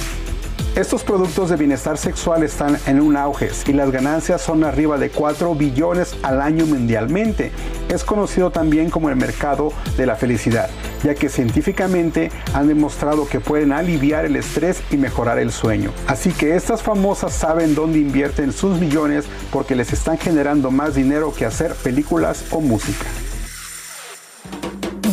Estos 0.76 1.04
productos 1.04 1.50
de 1.50 1.56
bienestar 1.56 1.96
sexual 1.98 2.42
están 2.42 2.76
en 2.88 3.00
un 3.00 3.16
auge 3.16 3.48
y 3.68 3.72
las 3.72 3.92
ganancias 3.92 4.42
son 4.42 4.64
arriba 4.64 4.98
de 4.98 5.08
4 5.08 5.54
billones 5.54 6.16
al 6.24 6.42
año 6.42 6.66
mundialmente. 6.66 7.52
Es 7.88 8.02
conocido 8.02 8.50
también 8.50 8.90
como 8.90 9.08
el 9.08 9.14
mercado 9.14 9.72
de 9.96 10.04
la 10.04 10.16
felicidad, 10.16 10.68
ya 11.04 11.14
que 11.14 11.28
científicamente 11.28 12.32
han 12.54 12.66
demostrado 12.66 13.28
que 13.28 13.38
pueden 13.38 13.72
aliviar 13.72 14.24
el 14.24 14.34
estrés 14.34 14.82
y 14.90 14.96
mejorar 14.96 15.38
el 15.38 15.52
sueño. 15.52 15.92
Así 16.08 16.32
que 16.32 16.56
estas 16.56 16.82
famosas 16.82 17.32
saben 17.32 17.76
dónde 17.76 18.00
invierten 18.00 18.52
sus 18.52 18.76
millones 18.80 19.26
porque 19.52 19.76
les 19.76 19.92
están 19.92 20.18
generando 20.18 20.72
más 20.72 20.96
dinero 20.96 21.32
que 21.32 21.46
hacer 21.46 21.72
películas 21.76 22.46
o 22.50 22.60
música. 22.60 23.06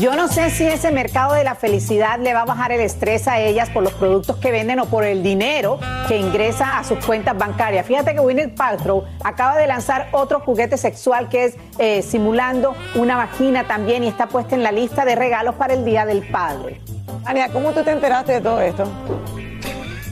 Yo 0.01 0.15
no 0.15 0.27
sé 0.27 0.49
si 0.49 0.65
ese 0.65 0.89
mercado 0.89 1.35
de 1.35 1.43
la 1.43 1.53
felicidad 1.53 2.17
le 2.17 2.33
va 2.33 2.41
a 2.41 2.45
bajar 2.45 2.71
el 2.71 2.81
estrés 2.81 3.27
a 3.27 3.39
ellas 3.39 3.69
por 3.69 3.83
los 3.83 3.93
productos 3.93 4.35
que 4.37 4.49
venden 4.49 4.79
o 4.79 4.87
por 4.87 5.03
el 5.03 5.21
dinero 5.21 5.79
que 6.07 6.17
ingresa 6.17 6.79
a 6.79 6.83
sus 6.83 7.05
cuentas 7.05 7.37
bancarias. 7.37 7.85
Fíjate 7.85 8.15
que 8.15 8.19
Gwyneth 8.19 8.55
Paltrow 8.55 9.03
acaba 9.23 9.55
de 9.57 9.67
lanzar 9.67 10.07
otro 10.11 10.39
juguete 10.39 10.77
sexual 10.77 11.29
que 11.29 11.43
es 11.43 11.55
eh, 11.77 12.01
simulando 12.01 12.75
una 12.95 13.15
vagina 13.15 13.67
también 13.67 14.03
y 14.03 14.07
está 14.07 14.25
puesta 14.25 14.55
en 14.55 14.63
la 14.63 14.71
lista 14.71 15.05
de 15.05 15.13
regalos 15.13 15.53
para 15.53 15.75
el 15.75 15.85
Día 15.85 16.03
del 16.07 16.27
Padre. 16.31 16.81
Ania, 17.23 17.49
¿cómo 17.49 17.69
tú 17.71 17.83
te 17.83 17.91
enteraste 17.91 18.31
de 18.31 18.41
todo 18.41 18.59
esto? 18.59 18.85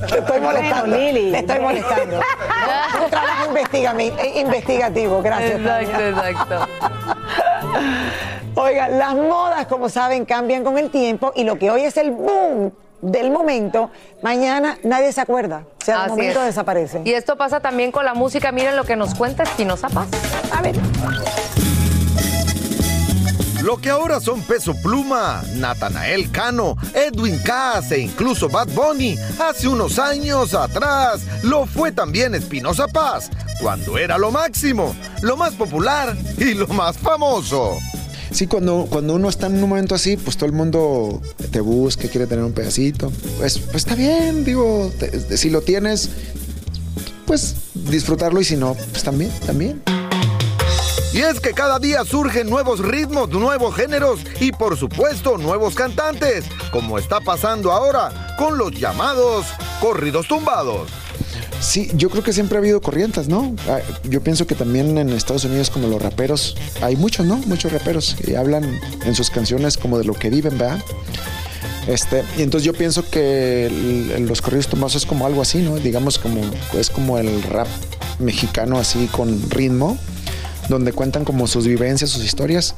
Te 0.08 0.20
estoy 0.20 0.40
molestando. 0.40 0.98
Lili. 0.98 1.32
Te 1.32 1.40
estoy 1.40 1.60
molestando. 1.60 2.20
un 3.04 3.10
trabajo 3.10 3.52
investigativo. 4.36 5.22
Gracias. 5.22 5.60
Exacto, 5.60 6.02
exacto. 6.02 6.68
Oiga, 8.56 8.90
las 8.90 9.16
modas, 9.16 9.68
como 9.68 9.90
saben, 9.90 10.26
cambian 10.26 10.64
con 10.64 10.78
el 10.78 10.90
tiempo 10.90 11.32
y 11.36 11.44
lo 11.44 11.58
que 11.58 11.72
hoy 11.72 11.84
es 11.84 11.98
el 11.98 12.12
boom 12.12 12.72
del 13.02 13.32
momento, 13.32 13.90
mañana 14.22 14.78
nadie 14.84 15.12
se 15.14 15.22
acuerda. 15.22 15.64
O 15.82 15.86
sea, 15.86 16.06
el 16.06 16.10
momento 16.10 16.42
desaparece. 16.42 17.02
Y 17.06 17.14
esto 17.14 17.38
pasa 17.38 17.60
también 17.60 17.92
con 17.92 18.06
la 18.06 18.14
música. 18.14 18.52
Miren 18.52 18.76
lo 18.76 18.84
que 18.84 18.96
nos 18.96 19.16
cuenta 19.16 19.44
Espinosa 19.44 19.90
Paz. 19.90 20.08
A 20.52 20.62
ver. 20.62 20.76
Lo 23.64 23.78
que 23.78 23.90
ahora 23.90 24.22
son 24.22 24.42
Peso 24.42 24.74
Pluma, 24.74 25.44
Natanael 25.56 26.32
Cano, 26.32 26.78
Edwin 26.94 27.38
Cass 27.40 27.92
e 27.92 28.00
incluso 28.00 28.48
Bad 28.48 28.70
Bunny, 28.70 29.18
hace 29.38 29.68
unos 29.68 30.00
años 30.00 30.54
atrás 30.54 31.22
lo 31.44 31.66
fue 31.66 31.92
también 31.92 32.36
Espinosa 32.36 32.88
Paz, 32.88 33.30
cuando 33.62 33.98
era 33.98 34.18
lo 34.18 34.32
máximo, 34.32 34.96
lo 35.22 35.36
más 35.36 35.54
popular 35.56 36.16
y 36.38 36.54
lo 36.54 36.68
más 36.68 36.98
famoso. 36.98 37.78
Sí, 38.32 38.48
cuando, 38.48 38.88
cuando 38.90 39.16
uno 39.16 39.28
está 39.28 39.48
en 39.48 39.56
un 39.56 39.62
momento 39.62 39.94
así, 39.94 40.16
pues 40.16 40.38
todo 40.38 40.46
el 40.46 40.54
mundo 40.54 41.22
te 41.52 41.60
busca, 41.60 42.08
quiere 42.08 42.28
tener 42.28 42.46
un 42.46 42.54
pedacito. 42.54 43.12
Pues, 43.40 43.58
pues 43.58 43.76
está 43.76 43.96
bien, 43.96 44.46
digo, 44.46 44.90
si 45.36 45.50
lo 45.50 45.62
tienes, 45.62 46.10
pues 47.26 47.56
disfrutarlo 47.74 48.40
y 48.40 48.46
si 48.46 48.56
no, 48.56 48.76
pues 48.92 49.04
también, 49.04 49.32
también. 49.46 49.82
Y 51.12 51.22
es 51.22 51.40
que 51.40 51.54
cada 51.54 51.80
día 51.80 52.06
surgen 52.06 52.50
nuevos 52.50 52.80
ritmos, 52.80 53.30
nuevos 53.30 53.76
géneros 53.76 54.20
y 54.40 54.52
por 54.52 54.78
supuesto 54.78 55.40
nuevos 55.40 55.74
cantantes, 55.74 56.46
como 56.72 57.00
está 57.00 57.20
pasando 57.20 57.72
ahora 57.72 58.36
con 58.38 58.60
los 58.60 58.72
llamados 58.72 59.48
corridos 59.82 60.28
tumbados. 60.28 60.90
Sí, 61.60 61.90
yo 61.96 62.10
creo 62.10 62.24
que 62.24 62.32
siempre 62.32 62.58
ha 62.58 62.62
habido 62.62 62.80
corrientes, 62.80 63.28
¿no? 63.28 63.56
Ah, 63.68 63.80
yo 64.04 64.22
pienso 64.22 64.46
que 64.46 64.56
también 64.56 64.98
en 64.98 65.10
Estados 65.10 65.44
Unidos 65.46 65.70
como 65.70 65.88
los 65.88 66.02
raperos, 66.02 66.56
hay 66.82 66.96
muchos, 66.96 67.26
¿no? 67.26 67.38
Muchos 67.38 67.72
raperos 67.74 68.16
que 68.24 68.38
hablan 68.38 68.80
en 69.04 69.16
sus 69.16 69.30
canciones 69.30 69.78
como 69.78 69.98
de 69.98 70.06
lo 70.06 70.14
que 70.14 70.30
viven, 70.30 70.58
¿verdad? 70.58 70.80
Este, 71.88 72.24
y 72.38 72.44
entonces 72.44 72.66
yo 72.66 72.74
pienso 72.74 73.10
que 73.10 74.16
los 74.20 74.42
corridos 74.42 74.68
tomados 74.68 74.96
es 74.96 75.08
como 75.08 75.26
algo 75.26 75.42
así, 75.42 75.58
¿no? 75.58 75.78
Digamos 75.78 76.20
como 76.20 76.42
es 76.78 76.90
como 76.92 77.18
el 77.18 77.42
rap 77.44 77.68
mexicano 78.20 78.78
así 78.78 79.08
con 79.08 79.50
ritmo, 79.50 79.98
donde 80.70 80.94
cuentan 80.94 81.26
como 81.26 81.48
sus 81.48 81.68
vivencias, 81.68 82.12
sus 82.12 82.24
historias. 82.24 82.76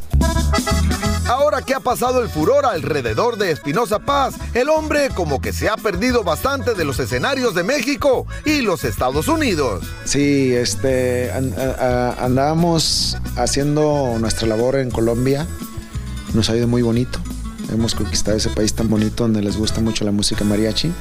Ahora 1.27 1.61
que 1.61 1.73
ha 1.73 1.79
pasado 1.79 2.21
el 2.21 2.29
furor 2.29 2.65
alrededor 2.65 3.37
de 3.37 3.51
Espinosa 3.51 3.99
Paz, 3.99 4.35
el 4.53 4.69
hombre 4.69 5.09
como 5.13 5.39
que 5.39 5.53
se 5.53 5.69
ha 5.69 5.77
perdido 5.77 6.23
bastante 6.23 6.73
de 6.73 6.83
los 6.83 6.99
escenarios 6.99 7.53
de 7.53 7.63
México 7.63 8.25
y 8.45 8.61
los 8.61 8.83
Estados 8.83 9.27
Unidos. 9.27 9.83
Sí, 10.03 10.53
este, 10.53 11.31
andábamos 11.31 13.17
haciendo 13.35 14.17
nuestra 14.19 14.47
labor 14.47 14.75
en 14.75 14.91
Colombia, 14.91 15.47
nos 16.33 16.49
ha 16.49 16.55
ido 16.55 16.67
muy 16.67 16.81
bonito. 16.81 17.19
Hemos 17.71 17.95
conquistado 17.95 18.35
ese 18.35 18.49
país 18.49 18.73
tan 18.73 18.89
bonito 18.89 19.23
donde 19.23 19.41
les 19.41 19.55
gusta 19.55 19.79
mucho 19.79 20.03
la 20.03 20.11
música 20.11 20.43
mariachi. 20.43 20.91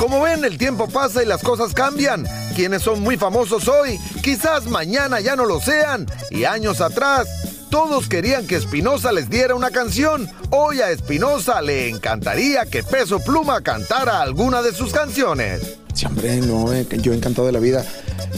Como 0.00 0.22
ven, 0.22 0.46
el 0.46 0.56
tiempo 0.56 0.88
pasa 0.88 1.22
y 1.22 1.26
las 1.26 1.42
cosas 1.42 1.74
cambian. 1.74 2.26
Quienes 2.56 2.80
son 2.80 3.02
muy 3.02 3.18
famosos 3.18 3.68
hoy, 3.68 4.00
quizás 4.22 4.64
mañana 4.64 5.20
ya 5.20 5.36
no 5.36 5.44
lo 5.44 5.60
sean. 5.60 6.06
Y 6.30 6.44
años 6.44 6.80
atrás, 6.80 7.28
todos 7.68 8.08
querían 8.08 8.46
que 8.46 8.56
Espinosa 8.56 9.12
les 9.12 9.28
diera 9.28 9.54
una 9.54 9.70
canción. 9.70 10.26
Hoy 10.48 10.80
a 10.80 10.90
Espinosa 10.90 11.60
le 11.60 11.90
encantaría 11.90 12.64
que 12.64 12.82
Peso 12.82 13.20
Pluma 13.20 13.60
cantara 13.60 14.22
alguna 14.22 14.62
de 14.62 14.72
sus 14.72 14.90
canciones. 14.90 15.76
Sí, 15.92 16.06
hombre, 16.06 16.38
no, 16.38 16.72
eh, 16.72 16.86
yo 17.02 17.12
encantado 17.12 17.46
de 17.46 17.52
la 17.52 17.60
vida. 17.60 17.84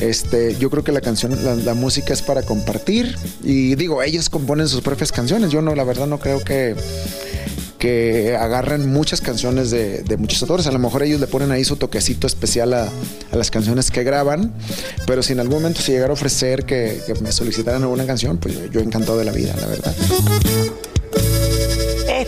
Este, 0.00 0.56
yo 0.56 0.68
creo 0.68 0.82
que 0.82 0.90
la 0.90 1.00
canción, 1.00 1.44
la, 1.44 1.54
la 1.54 1.74
música 1.74 2.12
es 2.12 2.22
para 2.22 2.42
compartir. 2.42 3.16
Y 3.40 3.76
digo, 3.76 4.02
ellos 4.02 4.30
componen 4.30 4.66
sus 4.66 4.80
propias 4.80 5.12
canciones. 5.12 5.52
Yo 5.52 5.62
no, 5.62 5.76
la 5.76 5.84
verdad 5.84 6.08
no 6.08 6.18
creo 6.18 6.42
que 6.42 6.74
que 7.82 8.36
agarren 8.36 8.92
muchas 8.92 9.20
canciones 9.20 9.72
de, 9.72 10.04
de, 10.04 10.16
muchos 10.16 10.40
autores. 10.42 10.68
A 10.68 10.70
lo 10.70 10.78
mejor 10.78 11.02
ellos 11.02 11.18
le 11.18 11.26
ponen 11.26 11.50
ahí 11.50 11.64
su 11.64 11.74
toquecito 11.74 12.28
especial 12.28 12.74
a, 12.74 12.88
a, 13.32 13.36
las 13.36 13.50
canciones 13.50 13.90
que 13.90 14.04
graban, 14.04 14.52
pero 15.04 15.20
si 15.20 15.32
en 15.32 15.40
algún 15.40 15.56
momento 15.56 15.80
se 15.80 15.90
llegara 15.90 16.10
a 16.10 16.12
ofrecer 16.12 16.64
que, 16.64 17.00
que 17.04 17.14
me 17.14 17.32
solicitaran 17.32 17.82
alguna 17.82 18.06
canción, 18.06 18.38
pues 18.38 18.54
yo, 18.54 18.66
yo 18.66 18.80
encantado 18.82 19.18
de 19.18 19.24
la 19.24 19.32
vida, 19.32 19.56
la 19.60 19.66
verdad. 19.66 19.96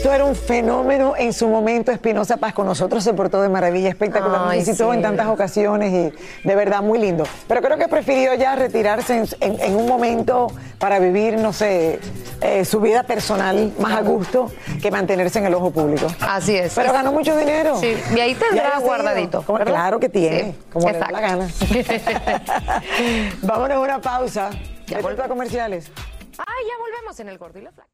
Esto 0.05 0.12
era 0.12 0.27
un 0.27 0.37
fenómeno 0.37 1.14
en 1.17 1.33
su 1.33 1.49
momento. 1.49 1.90
Espinosa 1.90 2.37
Paz 2.37 2.53
con 2.53 2.67
nosotros 2.67 3.03
se 3.03 3.14
portó 3.14 3.40
de 3.40 3.49
maravilla, 3.49 3.88
espectacular. 3.88 4.43
Nos 4.43 4.53
visitó 4.53 4.90
sí. 4.90 4.97
en 4.97 5.01
tantas 5.01 5.29
ocasiones 5.29 6.12
y 6.12 6.47
de 6.47 6.55
verdad 6.55 6.83
muy 6.83 6.99
lindo. 6.99 7.25
Pero 7.49 7.62
creo 7.62 7.79
que 7.79 7.88
prefirió 7.88 8.35
ya 8.35 8.55
retirarse 8.55 9.17
en, 9.17 9.27
en, 9.40 9.61
en 9.62 9.75
un 9.75 9.88
momento 9.88 10.49
para 10.79 10.99
vivir, 10.99 11.38
no 11.38 11.55
sé, 11.55 12.01
eh, 12.43 12.67
su 12.67 12.83
vida 12.83 13.05
personal 13.05 13.73
más 13.79 13.95
a 13.95 14.03
gusto 14.03 14.53
que 14.83 14.90
mantenerse 14.90 15.38
en 15.38 15.47
el 15.47 15.55
ojo 15.55 15.71
público. 15.71 16.07
Así 16.21 16.55
es. 16.55 16.75
Pero 16.75 16.93
ganó 16.93 17.11
mucho 17.11 17.35
dinero. 17.35 17.81
Sí, 17.81 17.97
y 18.14 18.21
ahí 18.21 18.35
tendrá 18.35 18.79
guardadito. 18.81 19.40
Como, 19.40 19.59
claro 19.61 19.99
que 19.99 20.11
tiene, 20.11 20.53
sí. 20.53 20.59
como 20.71 20.90
le 20.90 20.99
da 20.99 21.11
la 21.11 21.21
gana. 21.23 21.49
Vámonos 23.43 23.79
a 23.79 23.81
una 23.81 24.03
pausa. 24.03 24.51
Ya 24.87 25.01
vuelvo 25.01 25.23
a 25.23 25.29
comerciales. 25.29 25.90
Ay, 26.37 26.67
ya 26.69 26.79
volvemos 26.79 27.19
en 27.21 27.29
el 27.31 27.38
Gordo 27.38 27.59
y 27.59 27.62
la 27.62 27.73
Flaca. 27.73 27.94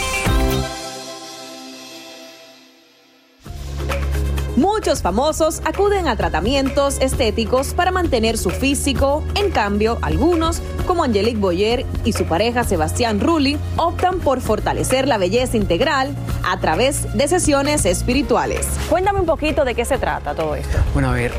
Muchos 4.61 5.01
famosos 5.01 5.59
acuden 5.65 6.07
a 6.07 6.15
tratamientos 6.15 6.99
estéticos 7.01 7.73
para 7.73 7.89
mantener 7.89 8.37
su 8.37 8.51
físico, 8.51 9.23
en 9.33 9.49
cambio, 9.49 9.97
algunos, 10.03 10.61
como 10.85 11.03
Angelique 11.03 11.39
Boyer 11.39 11.83
y 12.05 12.13
su 12.13 12.25
pareja 12.25 12.63
Sebastián 12.63 13.19
Rulli, 13.19 13.57
optan 13.75 14.19
por 14.19 14.39
fortalecer 14.39 15.07
la 15.07 15.17
belleza 15.17 15.57
integral 15.57 16.15
a 16.47 16.59
través 16.59 17.11
de 17.17 17.27
sesiones 17.27 17.85
espirituales. 17.85 18.67
Cuéntame 18.87 19.19
un 19.21 19.25
poquito 19.25 19.65
de 19.65 19.73
qué 19.73 19.83
se 19.83 19.97
trata 19.97 20.35
todo 20.35 20.53
esto. 20.53 20.77
Bueno, 20.93 21.09
a 21.09 21.13
ver, 21.13 21.31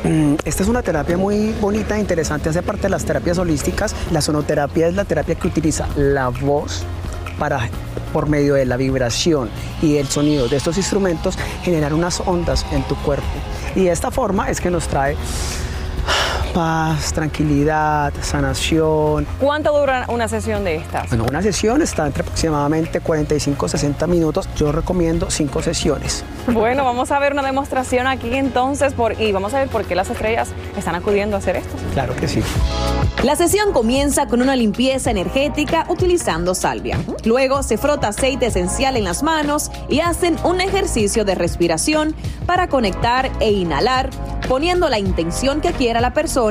esta 0.43 0.63
es 0.63 0.67
una 0.67 0.81
terapia 0.81 1.15
muy 1.15 1.53
bonita 1.61 1.95
e 1.95 2.01
interesante, 2.01 2.49
hace 2.49 2.61
parte 2.61 2.83
de 2.83 2.89
las 2.89 3.05
terapias 3.05 3.37
holísticas. 3.37 3.95
La 4.11 4.19
sonoterapia 4.19 4.89
es 4.89 4.95
la 4.95 5.05
terapia 5.05 5.35
que 5.35 5.47
utiliza 5.47 5.87
la 5.95 6.27
voz 6.27 6.83
para 7.37 7.69
por 8.11 8.29
medio 8.29 8.53
de 8.53 8.65
la 8.65 8.77
vibración 8.77 9.49
y 9.81 9.97
el 9.97 10.07
sonido 10.07 10.47
de 10.47 10.57
estos 10.57 10.77
instrumentos 10.77 11.37
generar 11.63 11.93
unas 11.93 12.21
ondas 12.21 12.65
en 12.71 12.83
tu 12.83 12.95
cuerpo. 12.97 13.25
Y 13.75 13.85
de 13.85 13.91
esta 13.91 14.11
forma 14.11 14.49
es 14.49 14.61
que 14.61 14.69
nos 14.69 14.87
trae 14.87 15.17
paz, 16.53 17.13
tranquilidad, 17.13 18.13
sanación. 18.21 19.25
¿Cuánto 19.39 19.77
dura 19.77 20.05
una 20.07 20.27
sesión 20.27 20.63
de 20.63 20.75
estas? 20.75 21.09
Bueno, 21.09 21.25
una 21.27 21.41
sesión 21.41 21.81
está 21.81 22.05
entre 22.05 22.21
aproximadamente 22.21 22.99
45 22.99 23.67
60 23.67 24.07
minutos. 24.07 24.47
Yo 24.55 24.71
recomiendo 24.71 25.29
5 25.31 25.61
sesiones. 25.61 26.23
Bueno, 26.47 26.83
vamos 26.83 27.11
a 27.11 27.19
ver 27.19 27.33
una 27.33 27.41
demostración 27.41 28.07
aquí 28.07 28.35
entonces 28.35 28.93
por, 28.93 29.19
y 29.19 29.31
vamos 29.31 29.53
a 29.53 29.59
ver 29.59 29.69
por 29.69 29.85
qué 29.85 29.95
las 29.95 30.09
estrellas 30.09 30.49
están 30.77 30.95
acudiendo 30.95 31.35
a 31.35 31.39
hacer 31.39 31.55
esto. 31.55 31.75
Claro 31.93 32.15
que 32.15 32.27
sí. 32.27 32.41
La 33.23 33.35
sesión 33.35 33.73
comienza 33.73 34.27
con 34.27 34.41
una 34.41 34.55
limpieza 34.55 35.09
energética 35.09 35.85
utilizando 35.89 36.53
salvia. 36.53 36.99
Luego 37.23 37.63
se 37.63 37.77
frota 37.77 38.09
aceite 38.09 38.47
esencial 38.47 38.97
en 38.97 39.05
las 39.05 39.23
manos 39.23 39.71
y 39.89 40.01
hacen 40.01 40.35
un 40.43 40.61
ejercicio 40.61 41.25
de 41.25 41.35
respiración 41.35 42.15
para 42.45 42.67
conectar 42.67 43.31
e 43.39 43.51
inhalar, 43.51 44.09
poniendo 44.49 44.89
la 44.89 44.99
intención 44.99 45.61
que 45.61 45.71
quiera 45.71 46.01
la 46.01 46.13
persona 46.13 46.42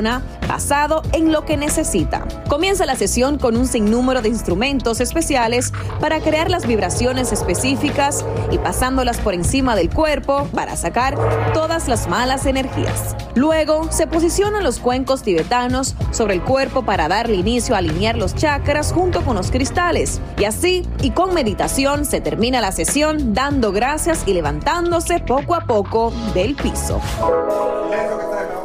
basado 0.47 1.03
en 1.11 1.31
lo 1.31 1.45
que 1.45 1.57
necesita. 1.57 2.25
Comienza 2.47 2.85
la 2.85 2.95
sesión 2.95 3.37
con 3.37 3.55
un 3.55 3.67
sinnúmero 3.67 4.21
de 4.21 4.29
instrumentos 4.29 4.99
especiales 5.01 5.71
para 5.99 6.19
crear 6.19 6.49
las 6.49 6.65
vibraciones 6.65 7.31
específicas 7.31 8.25
y 8.51 8.57
pasándolas 8.57 9.19
por 9.19 9.33
encima 9.33 9.75
del 9.75 9.89
cuerpo 9.89 10.47
para 10.53 10.75
sacar 10.75 11.17
todas 11.53 11.87
las 11.87 12.07
malas 12.07 12.45
energías. 12.45 13.15
Luego 13.35 13.91
se 13.91 14.07
posicionan 14.07 14.63
los 14.63 14.79
cuencos 14.79 15.23
tibetanos 15.23 15.95
sobre 16.11 16.35
el 16.35 16.43
cuerpo 16.43 16.83
para 16.83 17.07
darle 17.07 17.35
inicio 17.35 17.75
a 17.75 17.79
alinear 17.79 18.17
los 18.17 18.35
chakras 18.35 18.93
junto 18.93 19.23
con 19.23 19.35
los 19.35 19.51
cristales. 19.51 20.21
Y 20.37 20.45
así, 20.45 20.87
y 21.01 21.11
con 21.11 21.33
meditación, 21.33 22.05
se 22.05 22.21
termina 22.21 22.61
la 22.61 22.71
sesión 22.71 23.33
dando 23.33 23.71
gracias 23.71 24.23
y 24.25 24.33
levantándose 24.33 25.19
poco 25.19 25.55
a 25.55 25.61
poco 25.65 26.13
del 26.33 26.55
piso. 26.55 27.01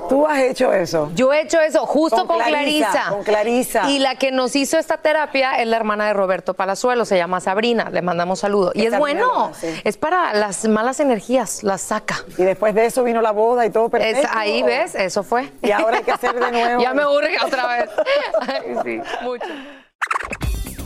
¿Tú 0.09 0.27
has 0.27 0.41
hecho 0.41 0.73
eso? 0.73 1.11
Yo 1.15 1.33
he 1.33 1.43
hecho 1.43 1.61
eso 1.61 1.87
justo 1.87 2.27
con, 2.27 2.39
con 2.39 2.39
Clarisa, 2.39 2.91
Clarisa. 2.91 3.11
Con 3.11 3.23
Clarisa. 3.25 3.91
Y 3.91 3.99
la 3.99 4.17
que 4.17 4.33
nos 4.33 4.57
hizo 4.57 4.79
esta 4.79 4.99
terapia 4.99 5.61
es 5.61 5.67
la 5.67 5.77
hermana 5.77 6.07
de 6.07 6.13
Roberto 6.15 6.55
Palazuelo, 6.55 7.05
se 7.05 7.17
llama 7.17 7.41
Sabrina, 7.41 7.91
le 7.91 8.03
mandamos 8.03 8.41
saludos. 8.41 8.73
Y 8.75 8.87
es 8.87 8.99
bueno, 8.99 9.53
es 9.85 9.97
para 9.97 10.33
las 10.35 10.67
malas 10.67 11.01
energías, 11.01 11.63
las 11.63 11.81
saca. 11.83 12.17
Y 12.37 12.43
después 12.43 12.75
de 12.75 12.87
eso 12.87 13.05
vino 13.05 13.21
la 13.21 13.33
boda 13.33 13.67
y 13.67 13.71
todo 13.71 13.89
perfecto. 13.89 14.21
Es, 14.23 14.29
ahí 14.33 14.63
ves, 14.63 14.95
eso 14.95 15.23
fue. 15.23 15.51
Y 15.63 15.71
ahora 15.71 15.99
hay 15.99 16.05
que 16.05 16.13
hacer 16.13 16.35
de 16.39 16.51
nuevo. 16.53 16.83
ya 16.83 16.95
me 16.95 17.07
urge 17.07 17.37
otra 17.45 17.67
vez. 17.67 17.91
Ay, 18.41 18.77
sí, 18.85 19.01
mucho. 19.23 19.47